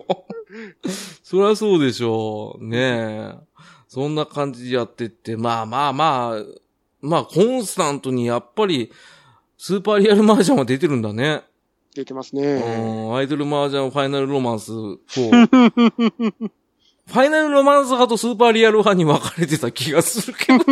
[1.23, 2.57] そりゃそうでしょ。
[2.59, 3.35] ねえ。
[3.87, 6.43] そんな感じでやってって、まあまあまあ、
[6.99, 8.91] まあコンスタントにやっぱり、
[9.57, 11.43] スーパーリアルマージャンは出てるんだね。
[11.95, 13.07] 出てますうね。
[13.07, 14.99] ん、アイドルマージャンファイナルロマンス4。
[17.07, 20.65] ファイナルロマンス派とスーパーリアル派に分かれてた気がするけど。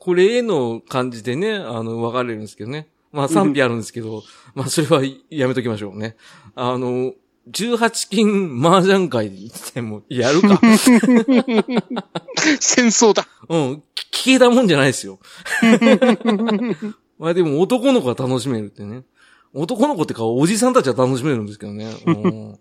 [0.00, 2.88] これ絵の感じでね、あの、分かれるんですけどね。
[3.12, 4.22] まあ賛否あるんですけど、
[4.54, 6.16] まあそれはやめときましょうね。
[6.54, 7.14] あの、
[7.50, 10.60] 18金麻雀会でもやるか。
[12.60, 13.26] 戦争だ。
[13.48, 13.82] うん、
[14.12, 15.18] 聞けたもんじゃないですよ。
[17.18, 19.04] まあでも男の子は楽しめるってね。
[19.52, 21.92] 男の子ってかおじさんたちは楽しめるんですけどね。
[22.06, 22.58] うん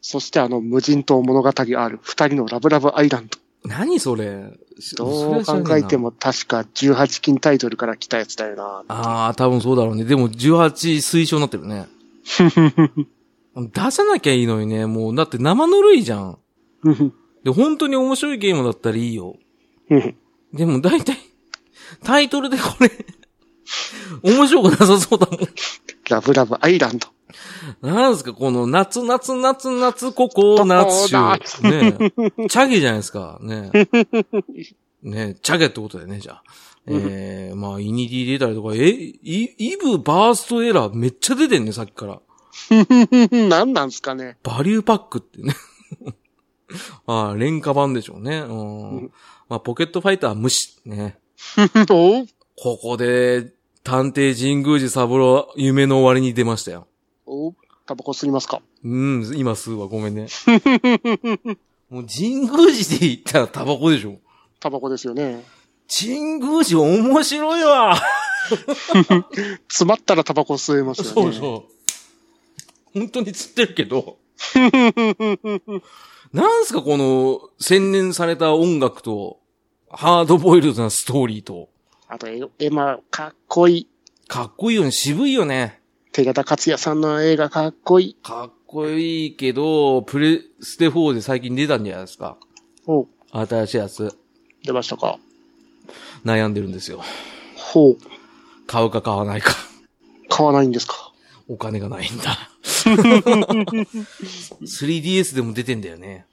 [0.00, 3.38] そしてあの無人島物語ある二人のラブラブアイランド。
[3.68, 4.52] 何それ？
[4.96, 5.96] どう考えて。
[5.96, 8.84] も確か18金タイトルから来たやつだよな。
[8.88, 10.04] ああ、多分そうだろうね。
[10.04, 11.86] でも18推奨になってるね。
[13.56, 14.86] 出さなきゃいいのにね。
[14.86, 16.38] もう、だって生ぬるいじゃん。
[17.44, 19.36] で、本当に面白いゲームだったらいいよ。
[20.52, 21.16] でも大体、
[22.04, 22.90] タイトルでこれ、
[24.22, 25.40] 面白くなさそうだもん。
[26.08, 27.08] ラブラブアイランド。
[27.82, 31.16] なんですか、この夏、夏、夏、夏、ここ、夏週。
[31.62, 31.96] ね
[32.38, 33.38] え チャゲじゃないですか。
[33.40, 33.88] ねえ
[35.02, 36.42] ねえチャゲってことだよね、じゃあ。
[36.86, 42.20] えー、まあ、イニディ出たりとか、え、イ、イブバーストエラーめっちゃ出てんね、さっきから。
[43.30, 44.38] 何なんすかね。
[44.42, 45.54] バリューパックってね。
[47.06, 48.38] ああ、廉価版でしょうね。
[48.38, 49.12] うん。
[49.48, 50.78] まあ、ポケットファイター無視。
[50.84, 51.18] ね。
[52.56, 53.52] ここで、
[53.84, 56.86] 探偵神宮寺三郎、夢の終わりに出ましたよ。
[57.28, 57.54] おう
[57.86, 58.60] タバコ吸いますか？
[58.84, 60.28] うん、今吸うわ、ごめんね。
[61.90, 64.18] もう神宮寺で言ったらタバコでしょ。
[64.60, 65.44] タバコですよね。
[65.88, 67.96] 神宮寺面白いわ。
[69.68, 71.10] 詰まったらタバコ吸えますよね。
[71.12, 71.66] そうそ
[72.94, 72.98] う。
[72.98, 74.18] 本当に釣ってるけど。
[76.32, 79.40] なんすかこの、洗練された音楽と、
[79.90, 81.70] ハードボイルドなストーリーと。
[82.06, 83.88] あと、絵絵馬、かっこいい。
[84.26, 85.80] かっこいいよね、渋いよね。
[86.12, 88.14] 手形克也さんの映画かっこいい。
[88.22, 92.36] かっこいいけど、プレステ4で最近出たんじゃないですか。
[92.86, 94.16] お新しいやつ。
[94.64, 95.18] 出ましたか。
[96.24, 97.02] 悩んでるんですよ。
[97.54, 97.98] ほう。
[98.66, 99.54] 買うか買わないか。
[100.28, 101.12] 買わないんですか。
[101.46, 102.50] お金がないんだ。
[104.62, 106.26] 3DS でも出てんだよね。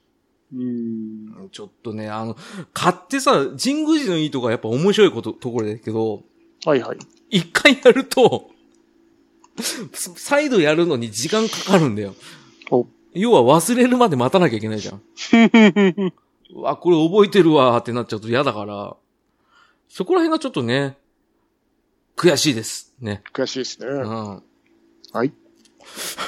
[0.53, 1.49] うーん。
[1.51, 2.35] ちょっとね、あの、
[2.73, 6.23] 買ってさ、神宮寺のいいとこはやっぱ面白いこと、ところだけど、
[6.65, 6.97] はいはい。
[7.29, 8.49] 一回やると、
[10.17, 12.15] 再度やるのに時間かかるんだよ。
[12.71, 12.87] お。
[13.13, 15.01] 要は忘れるまで待たなきゃいけないじゃん。
[16.53, 18.95] うわ、これ覚えてるわーってなっちゃうと嫌だから、
[19.87, 20.97] そこら辺がちょっとね、
[22.17, 22.93] 悔しいです。
[22.99, 23.23] ね。
[23.33, 23.87] 悔しいですね。
[23.87, 24.43] うん。
[25.13, 25.31] はい。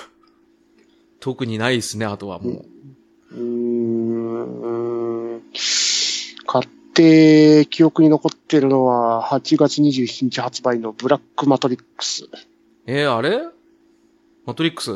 [1.19, 2.65] 特にないですね、あとはも
[3.31, 3.35] う。
[3.35, 3.41] うー
[5.37, 5.41] ん。
[6.45, 12.29] 買って記憶に残ってるのは、8月27日発売のブラックマトリックス。
[12.89, 13.41] えー、あれ？
[14.45, 14.91] マトリックス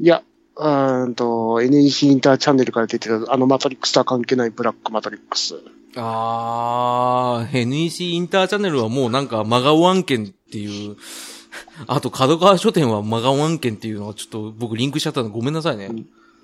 [0.00, 0.22] いや、
[0.56, 5.56] うーんと、NEC インターチャンネルから出てる、あのマトリックスとは関係ないブラックマトリックス。
[5.96, 10.96] あー、NEC インターチャンネルはもうなんか真顔案件っていう、
[11.88, 15.90] あと角川書店は真顔案件っていうのはちょっと僕リンクしちゃったのごめんなさいね。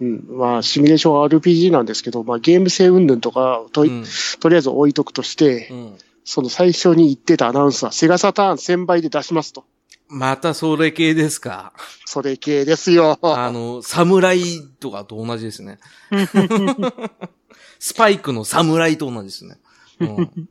[0.00, 0.24] うん。
[0.30, 4.04] まあ、シミュレーション RPG なんですけど、まあ、ゲーム性云々とかと、うん。
[4.40, 5.94] とりあえず置いとくとして、うん。
[6.24, 9.64] その最初に言ってたアナウンスは、セガサターン1000倍で出しますと。
[10.10, 11.72] またそれ系ですか？
[12.04, 13.18] それ系ですよ。
[13.22, 15.78] あの、侍とかと同じですね。
[17.78, 19.58] スパイクの侍と同じですね。
[20.00, 20.48] うん、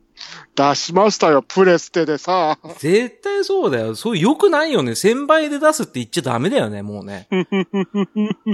[0.54, 2.58] 出しましたよ、プレステでさ。
[2.78, 3.94] 絶対そうだよ。
[3.94, 4.92] そう良くないよね。
[4.92, 7.28] 1000倍で出すって言っちゃダメだよね、もうね。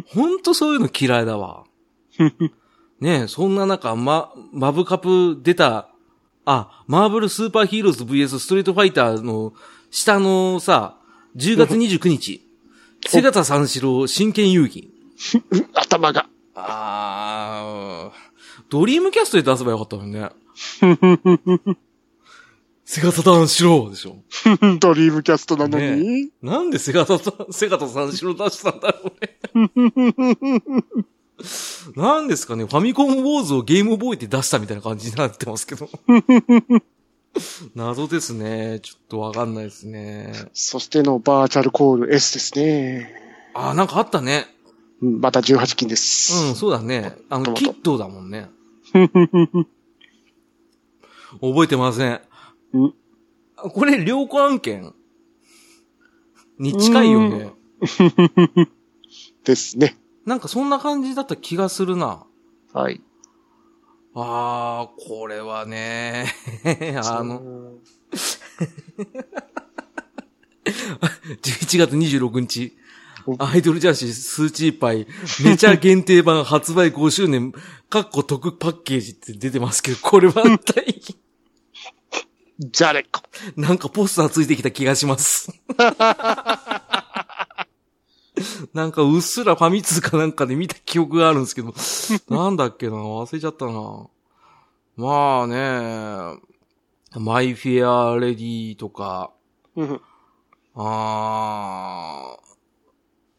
[0.08, 1.64] ほんとそういうの嫌いだわ。
[3.00, 5.88] ねえ、そんな中、ま、マブカプ出た、
[6.46, 9.52] あ、マーブルスーパーヒーローズ VS ストリートファイターの
[9.90, 10.98] 下のさ、
[11.36, 12.46] 10月29日、
[13.06, 14.88] 瀬形三四郎真剣遊戯。
[15.74, 16.28] 頭が。
[16.54, 20.30] あー、ドリームキャストで出せばよかったのにね。
[22.84, 24.16] セガサターンしろでしょ。
[24.78, 27.18] ドリームキャストなのに、なんでセガタ、
[27.50, 30.62] セガタ三四郎出したんだろうね。
[31.96, 35.90] なんですかね、ファミコンウォーズをゲームボーイで出したみたいな感じになってますけど。
[37.74, 38.80] 謎ですね。
[38.80, 40.32] ちょっとわかんないですね。
[40.52, 43.10] そしてのバーチャルコール S ですね。
[43.54, 44.46] あー、なんかあったね。
[45.02, 46.48] うん、また18金です。
[46.48, 47.16] うん、そうだね。
[47.28, 48.50] あの、キットだもんね。
[51.40, 52.20] 覚えてません。
[52.72, 52.94] うん
[53.58, 54.92] あこれ、良子案件？
[56.58, 57.52] に近いよね。
[59.44, 59.96] ですね。
[60.24, 62.26] なんかそんな感じだった気がするな。
[62.72, 63.00] はい。
[64.18, 66.32] あー、これはね、
[67.04, 67.74] あの、
[70.64, 72.78] 11月26日。
[73.26, 75.06] お、アイドルジャーシースーチーパイ、
[75.44, 77.52] めちゃ限定版発売5周年、
[77.90, 81.02] かっこ特パッケージって出てますけど、これは一体、
[82.58, 83.20] じゃれっこ。
[83.54, 85.52] なんかポスターついてきた気がします。
[88.74, 91.74] なんかうっすらファミ通かなんかで見た記憶があるんですけど、
[92.34, 94.06] なんだっけな、忘れちゃったな。
[94.96, 96.38] まあね、
[97.14, 99.32] マイフェアレディとか、
[99.74, 100.00] うん
[100.74, 102.36] あ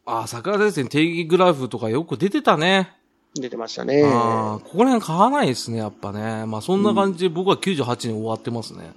[0.06, 2.96] ー、あー、桜前線定義グラフとかよく出てたね。
[3.34, 4.02] 出てましたね。
[4.04, 6.46] あーここら辺買わないですね、やっぱね。
[6.46, 8.92] まあそんな感じで僕は98年終わってますね。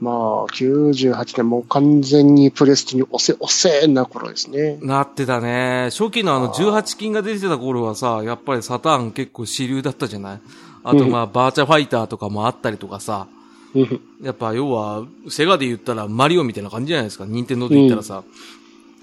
[0.00, 4.78] まあ、98年もう完全にプレステに押せ押せな頃ですね。
[4.80, 5.88] なってたね。
[5.90, 10.40] 初期のあのあー18金が出てた頃はさ、やっぱりサターン結構主流だったじゃない？
[10.84, 13.26] あとまあ、バーチャファイターとかもあったりとかさ。
[13.74, 17.26] うんやっぱ要は、セガで言ったらマリオみたいな感じじゃないですか？
[17.26, 18.24] ニンテンドーで言ったらさ。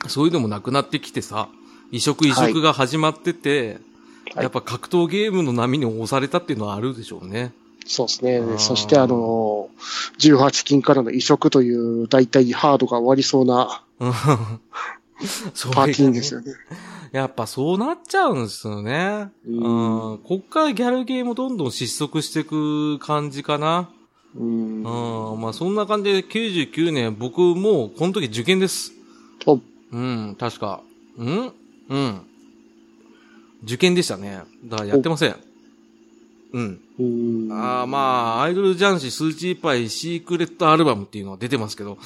[0.08, 1.48] そういうのもなくなってきてさ、
[1.92, 7.54] 移植移植が始まってて、はいやっぱ格闘ゲームの波に押されたっていうのはあるでしょうね。
[7.88, 8.42] そうですね。
[8.58, 9.70] そしてあの、
[10.20, 14.14] 18金からの移植という大体ハードが終わりそうなうん
[15.54, 16.54] そ パーティーですよね。
[17.12, 19.30] やっぱそうなっちゃうんですよね。
[19.48, 19.54] うう
[20.12, 20.18] んん。
[20.20, 23.90] こっからギャルゲーもどんどん失速していく感じかな。
[24.36, 24.84] うん。
[24.84, 25.42] うん。
[25.42, 28.92] まあそんな感じで99年、僕もうこの時受験です。
[29.46, 29.60] お
[29.92, 30.82] うん、確か。
[31.18, 31.52] うん？
[31.90, 32.22] うん。
[33.64, 34.44] 受験でしたね。
[34.66, 35.36] だからやってません。
[36.54, 36.82] うん。
[37.00, 37.52] うん。
[37.52, 37.98] ああま
[38.40, 41.98] あ、アイドルジャンシスーチーパイシークレットアルバムっていうのは出てますけど、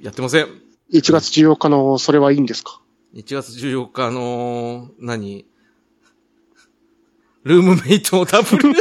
[0.00, 0.46] やってません。
[0.92, 2.80] 1月14日のそれはいいんですか
[3.14, 5.46] ？1月14日、あのー何？
[7.44, 8.72] ルームメイトのダブル。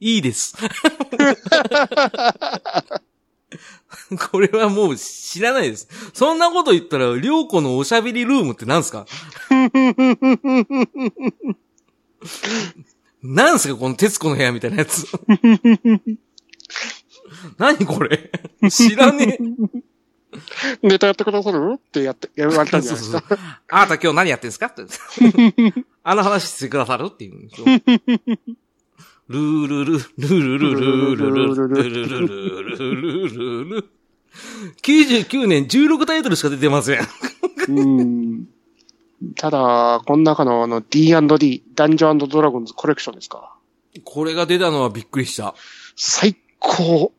[0.00, 0.56] いいです。
[4.30, 5.88] これはもう知らないです。
[6.14, 9.06] そんなこと言ったら、りょうこのおしゃべりルームって何すか？
[13.22, 13.76] なんすか？
[13.76, 15.06] この徹子の部屋みたいなやつ。
[17.58, 18.30] 何これ？
[18.70, 19.44] 知らねえ。
[20.82, 21.74] ネタやってくださる？
[21.76, 23.18] ってやって、やられたんじゃないですか？
[23.20, 24.66] そうそうそうあなた今日何やってんすか？
[24.66, 24.82] って。
[26.02, 27.06] あの話してくださる？
[27.06, 27.66] って言うんですよ。
[29.30, 33.88] ルールル、ルルルルルルルルルルルルルルル
[34.82, 36.98] 99年16タイトルしか出てません。
[37.68, 38.48] うん。
[39.36, 43.56] ただ、この中のあの D&D、ダンジョンドラゴンズコレクションですか？
[44.02, 45.54] これが出たのはびっくりした。
[45.94, 47.12] 最高。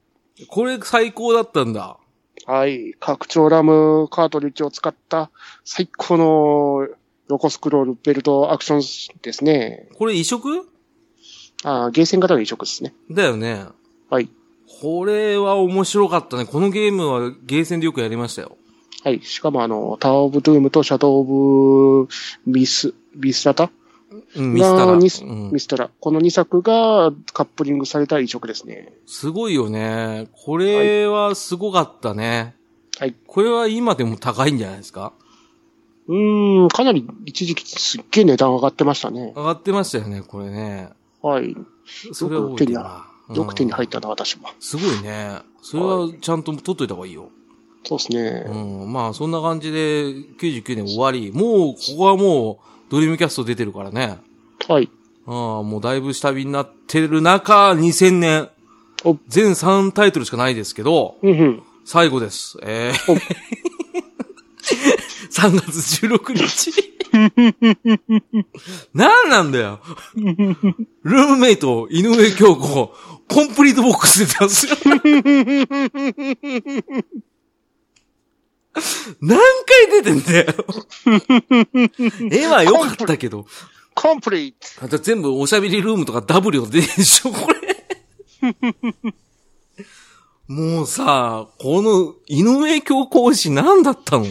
[0.50, 1.96] これ最高だったんだ。
[2.46, 2.94] はい。
[3.00, 5.32] 拡張ラムカートリッジを使った
[5.64, 6.90] 最高の
[7.30, 9.88] 横スクロールベルトアクションですね。
[9.98, 10.68] これ移植？
[11.64, 12.94] あーゲーセン型の移植ですね。
[13.10, 13.66] だよね。
[14.10, 14.30] はい。
[14.82, 16.46] これは面白かったね。
[16.46, 18.58] このゲームはゲーセンでよくやりましたよ。
[19.04, 19.22] はい。
[19.22, 22.08] しかもあの、タワーオブドゥームとシャドウオブ
[22.46, 23.70] ミス、ミスラタ？
[24.36, 24.86] うん、ミスタラ。
[24.88, 25.90] がミスうんミスタラ。
[26.00, 28.94] この2作がカップリングされた移植ですね。
[29.06, 30.28] すごいよね。
[30.34, 32.56] これはすごかったね。
[33.00, 33.16] はい。
[33.28, 35.14] これは今でも高いんじゃないですか？
[36.08, 39.34] うーん、かなり一時期すっげえ値段上がってましたね。
[39.36, 40.90] 上がってましたよね、これね。
[41.22, 41.56] はい。
[42.14, 43.08] それは覚えてるな。
[43.34, 44.50] よく手に入っったな、私も。
[44.60, 45.40] すごいね。
[45.62, 47.30] それはちゃんと取っといた方がいいよ。
[47.84, 48.46] そうですね。
[48.48, 48.94] うん。
[48.94, 51.32] まあ、そんな感じで99年終わり。
[51.32, 54.20] もう、ここはもう、ドリームキャスト出てるからね。
[54.68, 54.90] はい。
[55.28, 58.50] ああ、もうだいぶ下火になってる中、2000年
[59.04, 59.18] お。
[59.28, 61.64] 全3タイトルしかないですけど、うんうん。
[61.86, 62.58] 最後です。
[62.62, 63.20] えー、
[65.32, 67.01] 3 月16日。
[68.94, 69.82] 何なんだよ。
[70.16, 72.94] ルームメイト、井上京子、
[73.28, 74.76] コンプリートボックス出てますよ。
[79.22, 80.54] 何回出てんだよ。
[82.32, 83.46] 絵は良かったけど。
[83.94, 87.60] コンプリートあと全部おしゃべりルームとか W で出てるでしょ、これ。
[90.48, 94.26] もうさ、この井上京講師何だったの？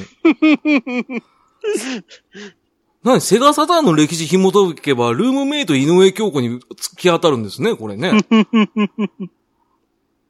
[3.03, 8.13] 何セガサターンの歴史紐解けば、ルームメイト井上京子に突き当たるんですね、これね。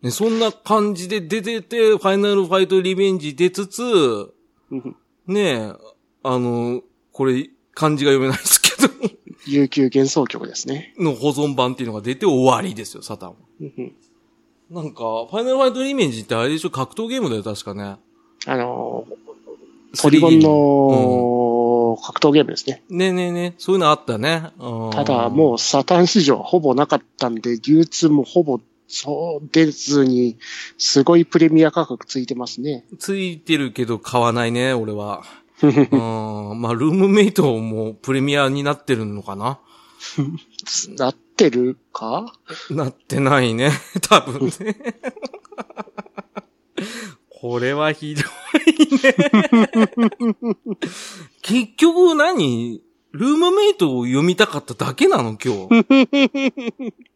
[0.02, 4.32] ねそんな感じで出てて、ファイナルファイトリベンジ出つつ、う
[4.74, 4.96] ん
[5.26, 5.72] ねえ、
[6.22, 8.88] あの、これ、漢字が読めないですけど、
[9.46, 10.94] 悠久幻想曲ですね。
[10.98, 13.34] の保存版っていうのが出て終わりですよ、サタンは。
[13.60, 13.92] うんうん
[14.70, 17.96] なんか、ファイナルファイトリベンジってあれでしょ格闘ゲームだよ、確かね。
[18.46, 21.39] あのー、ポリゴンの
[22.20, 22.82] 格闘ゲームですね。
[22.90, 24.50] ねえねえねえ、そういうのあったね。
[24.58, 30.36] うんただ、もうサタン市場ほぼなかったんで、流通もほぼそう出ずに、
[30.76, 32.84] すごいプレミア価格ついてますね。
[32.98, 35.22] ついてるけど買わないね、俺は。
[35.62, 36.60] うん。
[36.60, 39.58] まあ、ルームメイトもプレミアになってるのかな？
[40.98, 42.34] なってるか？
[42.70, 43.70] なってないね。
[44.08, 44.76] 多分ね。
[47.40, 48.24] これはひどい
[49.02, 49.14] ね。
[51.40, 52.82] 結局何？
[53.12, 55.86] ルームメイトを読みたかっただけなの今日。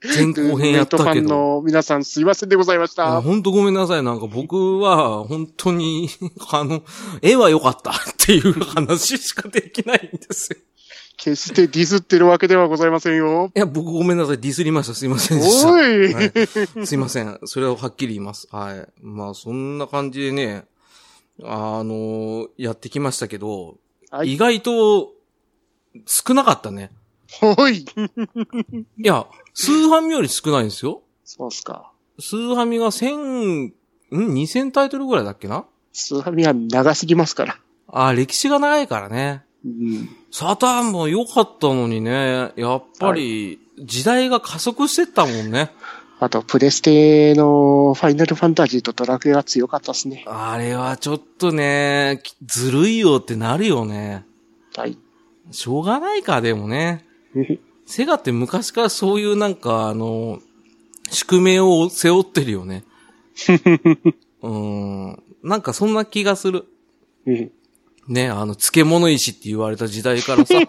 [0.03, 1.35] 前後編やったけネットファンど。
[1.59, 3.21] の皆さんすいませんでございました。
[3.21, 4.03] ほんとごめんなさい。
[4.03, 6.09] なんか僕は、本当に、
[6.51, 6.83] あの、
[7.23, 10.59] 絵は良かったっていう話しかできないんですよ。
[11.17, 13.51] 決してディスってるわけではございませんよ。
[13.55, 14.39] いや、僕ごめんなさい。
[14.39, 14.95] ディスりました。
[14.95, 15.73] すいませんでした。
[15.73, 17.39] おい、はいすいません。
[17.45, 18.49] それをはっきり言います。
[18.51, 18.89] はい。
[19.01, 20.65] まあ、そんな感じでね、
[21.43, 23.77] あのやってきましたけど、
[24.11, 25.13] はい意外と
[26.07, 26.91] 少なかったね。
[27.43, 27.79] おい。
[27.79, 27.87] い
[28.99, 31.03] や、スーハミより少ないんですよ。
[31.25, 31.91] そうっすか。
[32.21, 33.73] スーハミが1000、ん
[34.13, 35.65] ?2000 タイトルぐらいだっけな？
[35.93, 37.59] スーハミは長すぎますから。
[37.89, 39.45] あ、歴史が長いからね。
[39.65, 40.09] うん。
[40.31, 45.71] サターンも良かったのにね、やっぱり、時代が加速してったもんね。
[46.21, 50.25] あと、プレステのファイナルファンタジーとドラクエが強かったですね。
[50.27, 54.25] あれはちょっとね、きずるいよってなるよね。
[54.77, 54.97] はい。
[55.51, 57.05] しょうがないか、でもね。
[57.87, 60.41] セガって昔からそういうなんか、あの、
[61.11, 62.85] 宿命を背負ってるよね。
[64.43, 65.23] うん。
[65.43, 66.67] なんかそんな気がする。
[68.09, 70.55] うんね、あの、漬物石って言われた時代からさ。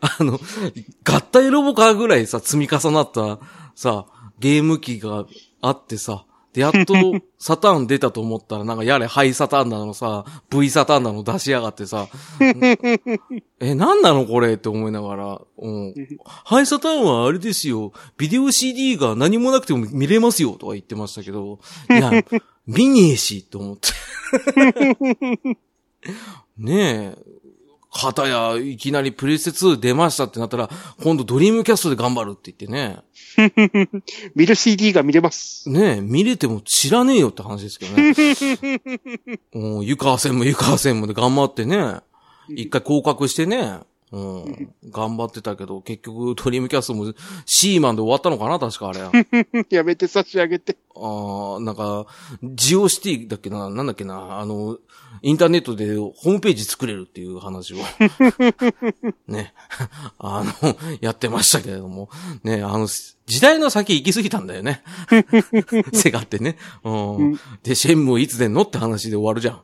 [0.00, 0.40] あの、
[1.04, 3.38] 合体ロボカーぐらいさ、積み重なった
[3.74, 4.06] さ、
[4.38, 5.26] ゲーム機が
[5.60, 6.94] あってさ、で、やっと
[7.38, 12.08] サターン出たと思ったら、なんかやれハイサターンなのさ、V サターンなの出しやがってさ、
[13.60, 15.94] え、なんなのこれって思いながら、うん。
[16.44, 22.10] ハイサターンはあれですよ、ビデオ CD が何もなくても見れますよとか言ってましたけど、いや、
[22.66, 23.88] 見ねえし、と思って。
[26.58, 27.18] ねえ。
[27.92, 30.70] かたや、いきなりプレステ2出ましたってなったら、
[31.02, 33.00] 今度ドリームキャストで頑張るって言ってね。
[34.36, 35.68] 見る CD が見れます。
[35.68, 37.30] ねえ、見れても知らねえよ。
[37.30, 38.80] って話ですけどね。
[39.52, 41.96] もう、湯川線も湯川線もで頑張ってね。
[42.48, 43.80] 一回降格してね。
[44.12, 47.12] うん、頑張ってたけど、結局ドリームキャストも
[47.46, 49.66] シーマンで終わったのかな確かあれ。
[49.70, 50.76] やめて差し上げて。
[50.96, 52.06] ああ、なんか、
[52.42, 54.78] ジオシティだっけな、なんだっけな、あの、
[55.22, 57.76] インターネットでホームページ作れるっていう話を、
[59.28, 59.54] ね、
[60.18, 62.10] あの、やってましたけれども、
[62.42, 64.82] ね、あの、時代の先行き過ぎたんだよね。
[65.94, 66.56] セガってね。
[66.82, 67.40] うん。
[67.62, 69.62] で、シェンムーいつ出んのって話で終わるじゃん。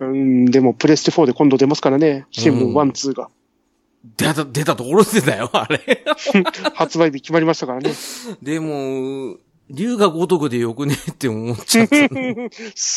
[0.00, 2.26] うん、うん、でもプレステ4で今度出ますからね。
[2.30, 3.30] シェム1、2が。
[4.16, 6.04] 出た、出たところでだよ、あれ。
[6.74, 7.92] 発売日決まりましたからね。
[8.42, 9.36] でも、
[9.70, 12.50] 竜が如くでよくねって思っちゃった、ね。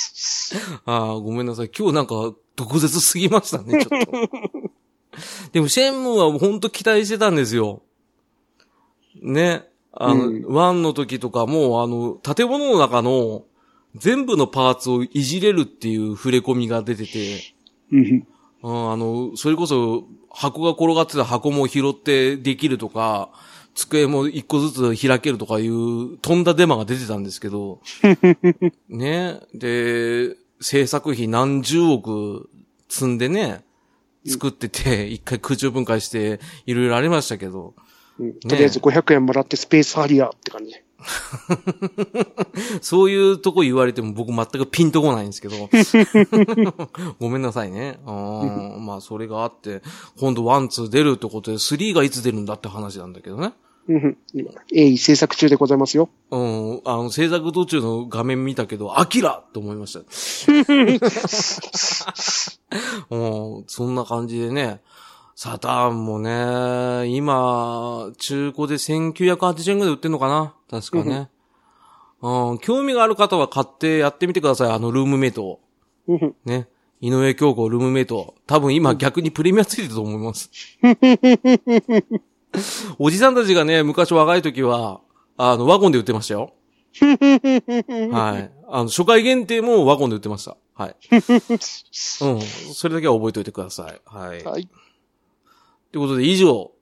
[0.86, 1.70] ああ、ごめんなさい。
[1.78, 4.72] 今日なんか、毒舌すぎましたね、ちょっと。
[5.54, 7.84] でも、シェンムーは本当期待してたんですよ。
[9.22, 9.64] ね。
[9.93, 13.43] あの、うんワンの時とかも、あの、建物の中の
[13.96, 17.39] 全部のパーツをいじれるっていう触れ込みが出てて、
[17.91, 18.28] うん。
[18.64, 23.30] うん、あの、それこそ箱が転がってた箱も拾ってできるとか、
[23.74, 27.82] 机も一個ずつ開けるとかいう飛んだデマが出てたんですけど、
[28.89, 29.39] ね。
[29.54, 32.50] で、制作費何十億
[32.89, 33.64] 積んでね、
[34.26, 37.76] 作ってて、一回空中分解して、いろいろありましたけど、
[38.18, 38.39] うん。
[38.39, 40.74] とりあえず500円もらってスペースハリアーって感じ。
[42.82, 45.70] そういうとこ言われても僕全くピンとこないんですけど。
[47.20, 48.00] ごめんなさいね。
[48.06, 49.82] うん まあそれがあって、
[50.20, 53.54] 今度 one、two 出るってことで、 three がいつ出るんだって話なんだけどね。
[53.88, 56.10] うん今、鋭意制作中でございますよ。
[56.32, 60.00] うん、あの、制作途中の画面見たけど、アキラと思いました。
[63.12, 63.18] う
[63.60, 64.82] ん、そんな感じでね。
[65.36, 70.54] サターンもね、今、中古で1980円ぐらい売ってんのかな？
[70.70, 71.30] 確かね。
[72.22, 74.72] うん、興味がある方は買ってやってみてください。
[74.72, 75.60] あのルームメイト
[76.46, 76.70] ね。
[77.02, 78.36] 井上京子ルームメイト。
[78.48, 80.50] 多分今逆にプレミアついてると思います。
[82.98, 85.02] おじさんたちがね、昔若い時は、
[85.36, 86.54] あの、ワゴンで売ってましたよ。
[86.96, 88.52] はい。
[88.70, 90.56] あの、初回限定もワゴンで売ってました。
[90.74, 90.96] はい。
[91.12, 91.22] うん。
[92.74, 94.02] それだけは覚えておいてください。
[94.06, 94.42] はい。
[94.46, 94.70] はい。
[95.96, 96.74] ということで以上、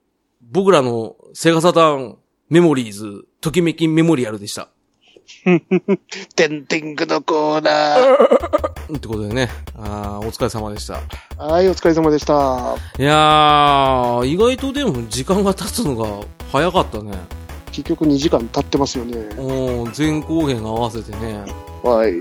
[0.42, 2.18] 僕らのセガサターン
[2.50, 4.70] メモリーズ、ときめきメモリアルでした。
[6.36, 8.98] テンテングのコーナー。
[8.98, 11.00] ってことでね、あーお疲れ様でした。
[11.38, 12.76] はい、お疲れ様でした。
[12.98, 17.12] いやー、意外とでも時間が経つのが早かったね。
[17.72, 19.16] 結局2時間経ってますよね。
[19.38, 21.46] うん、前後編合わせてね、
[21.84, 22.20] はい。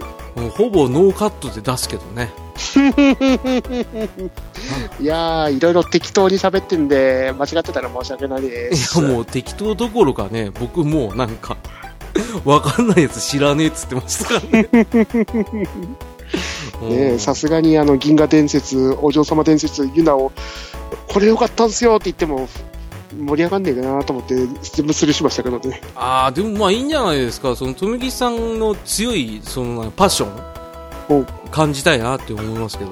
[0.50, 2.30] ほぼノーカットで出すけどね。
[5.00, 9.00] いやー、いろいろ適当に喋ってんで、間違ってたら申し訳ないでいす。
[9.00, 11.56] やもう適当どころかね、僕もうなんか、
[12.44, 14.68] わかんないやつ知らねえっつってましたからね。
[16.82, 20.32] ねえさすがにあの銀河伝説、お嬢様伝説、ユナを、
[21.08, 22.48] これ良かったんすよって言っても、
[23.18, 25.80] 盛り上がんねえかなと思って、全部スルーしましたけどね。
[25.94, 27.54] ああ、でもまあいいんじゃないですか。
[27.54, 30.51] その、富木さんの強い、その、パッショ
[31.50, 32.90] 感じたいなって思いますけど。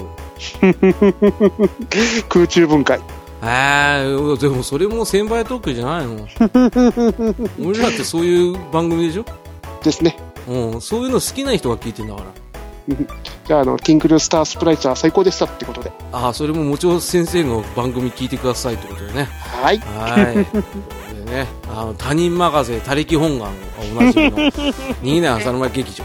[2.28, 3.00] 空中分解。
[3.42, 6.26] ええでもそれも先輩特許じゃないの？
[7.66, 9.24] 俺らってそういう番組でしょ？
[9.82, 10.16] ですね。
[10.48, 12.26] うん、そういうの好きな人が聞いてんだから。
[13.46, 15.92] じゃあ、あの、ティンクルスタースプライツは最高でしたってことで。
[16.12, 19.28] ああ、それももちろん先生の番組聞いてくださいってことでね。
[19.62, 19.78] はい。
[19.78, 20.34] はい。
[21.24, 23.54] でね、あの、他人任せ、他力本願が
[24.00, 26.04] おなじみの、逃げない浅沼劇場。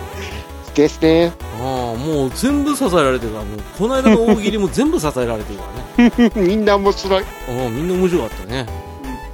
[0.76, 1.32] ですね。
[1.66, 5.66] ああ、もう全部支えられてるから、もう、この間の大喜利も全部支えられてるか
[5.98, 6.32] らね。
[6.48, 7.24] みんな面白い。
[7.24, 8.66] ああ、みんな面白かったね。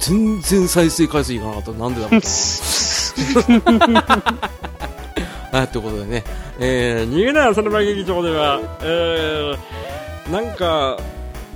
[0.00, 1.72] 全然再生回数いかなかった。
[1.72, 2.28] なんでだろうと
[3.48, 3.58] 思
[3.90, 4.02] う。
[5.56, 6.24] はい、ということでね、
[6.58, 10.96] えー、逃げない浅沼劇場では、えー、なんか、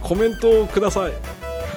[0.02, 1.12] コメントをください。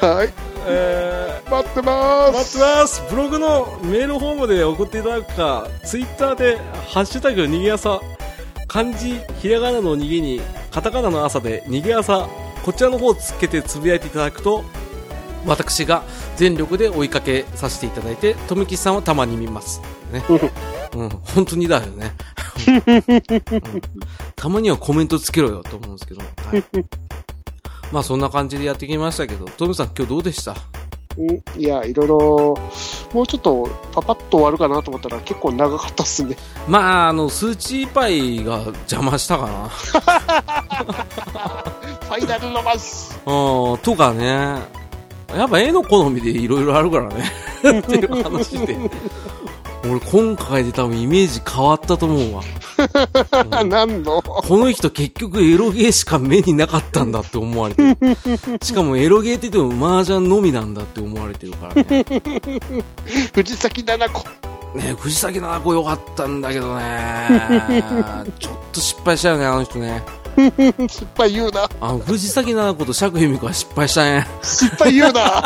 [0.06, 0.30] はい。
[0.68, 2.58] えー、待ってまー待す。
[2.58, 6.58] ってますブログのメールフォームで送っていただくか、ツイッターで、
[6.90, 8.02] ハッシュタグ逃げ朝、
[8.70, 10.40] 漢字、ひらがなの逃げに、
[10.72, 12.30] カタカナの朝で逃げ朝、
[12.64, 14.64] こちらの方をつけてつぶやいていただくと、
[15.46, 16.04] 私が
[16.38, 19.82] 全力で追いかけさせていただいて、富吉さんはたまに見ます。
[20.14, 20.24] ね。
[20.96, 22.14] うん、本当にだよね。
[22.68, 23.82] うん
[24.36, 26.22] たまにはコメントつけろよと思うんですけど。
[26.22, 26.26] は
[26.58, 26.64] い、
[27.92, 30.52] まあそんな感じでやってきましたけど、トムさん今日どうでした？
[30.52, 30.79] うん
[31.58, 32.58] いや、いろいろ、
[33.14, 36.38] もうちょっとパパッと終わるかなと思ったら結構長かったっすね。
[36.68, 39.68] まあ、あの、数値パイが邪魔したかな。
[42.10, 44.80] ファイナルのマスうん、とかね。
[45.36, 47.32] やっぱ絵の好みでいろいろあるからね。
[47.80, 48.78] っていう話で。
[49.84, 52.44] 俺今回で多分イメージ変わったと思うわ。
[53.62, 54.22] う ん何の？
[54.22, 57.98] この人結局エロゲーしか目になかったんだって思われてる。
[58.62, 62.06] しかもエロゲーって言っても麻雀のみなんだって思われてるからね。
[63.34, 64.24] 藤崎七子。
[64.76, 67.84] ね藤崎七子良かったんだけどね。
[68.40, 70.04] ちょっと失敗したよね、あの人ね。
[70.90, 71.70] 失敗言うな。
[71.82, 74.28] あの、藤崎七子と釈由美子は失敗したね。
[74.44, 75.44] 失敗言うな。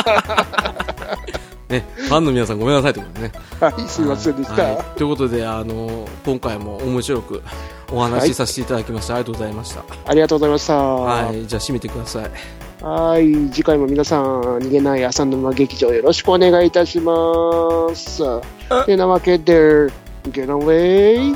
[1.74, 3.34] ね、ファンの皆さんごめんなさいということでね。
[3.59, 4.63] はい、すいませんでした。
[4.63, 7.43] はいということで、あの、今回も面白く
[7.91, 9.15] お話しさせていただきました。
[9.15, 9.84] ありがとうございました。
[10.05, 10.78] ありがとうございました。
[10.78, 12.32] はい、じゃあ締めてください。
[12.84, 17.13] はい、次回も皆さん、逃げない朝沼劇場よろしくお願いいたしま
[17.95, 18.24] す。
[18.86, 19.88] てなわけで、
[20.30, 21.36] Get away!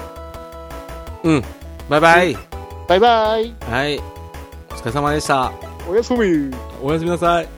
[1.24, 1.44] うん。
[1.90, 2.38] バイバイ。
[2.88, 3.98] バイバイはい。
[3.98, 5.52] お疲れ様でした。
[5.90, 7.57] おやすみおやすみなさい。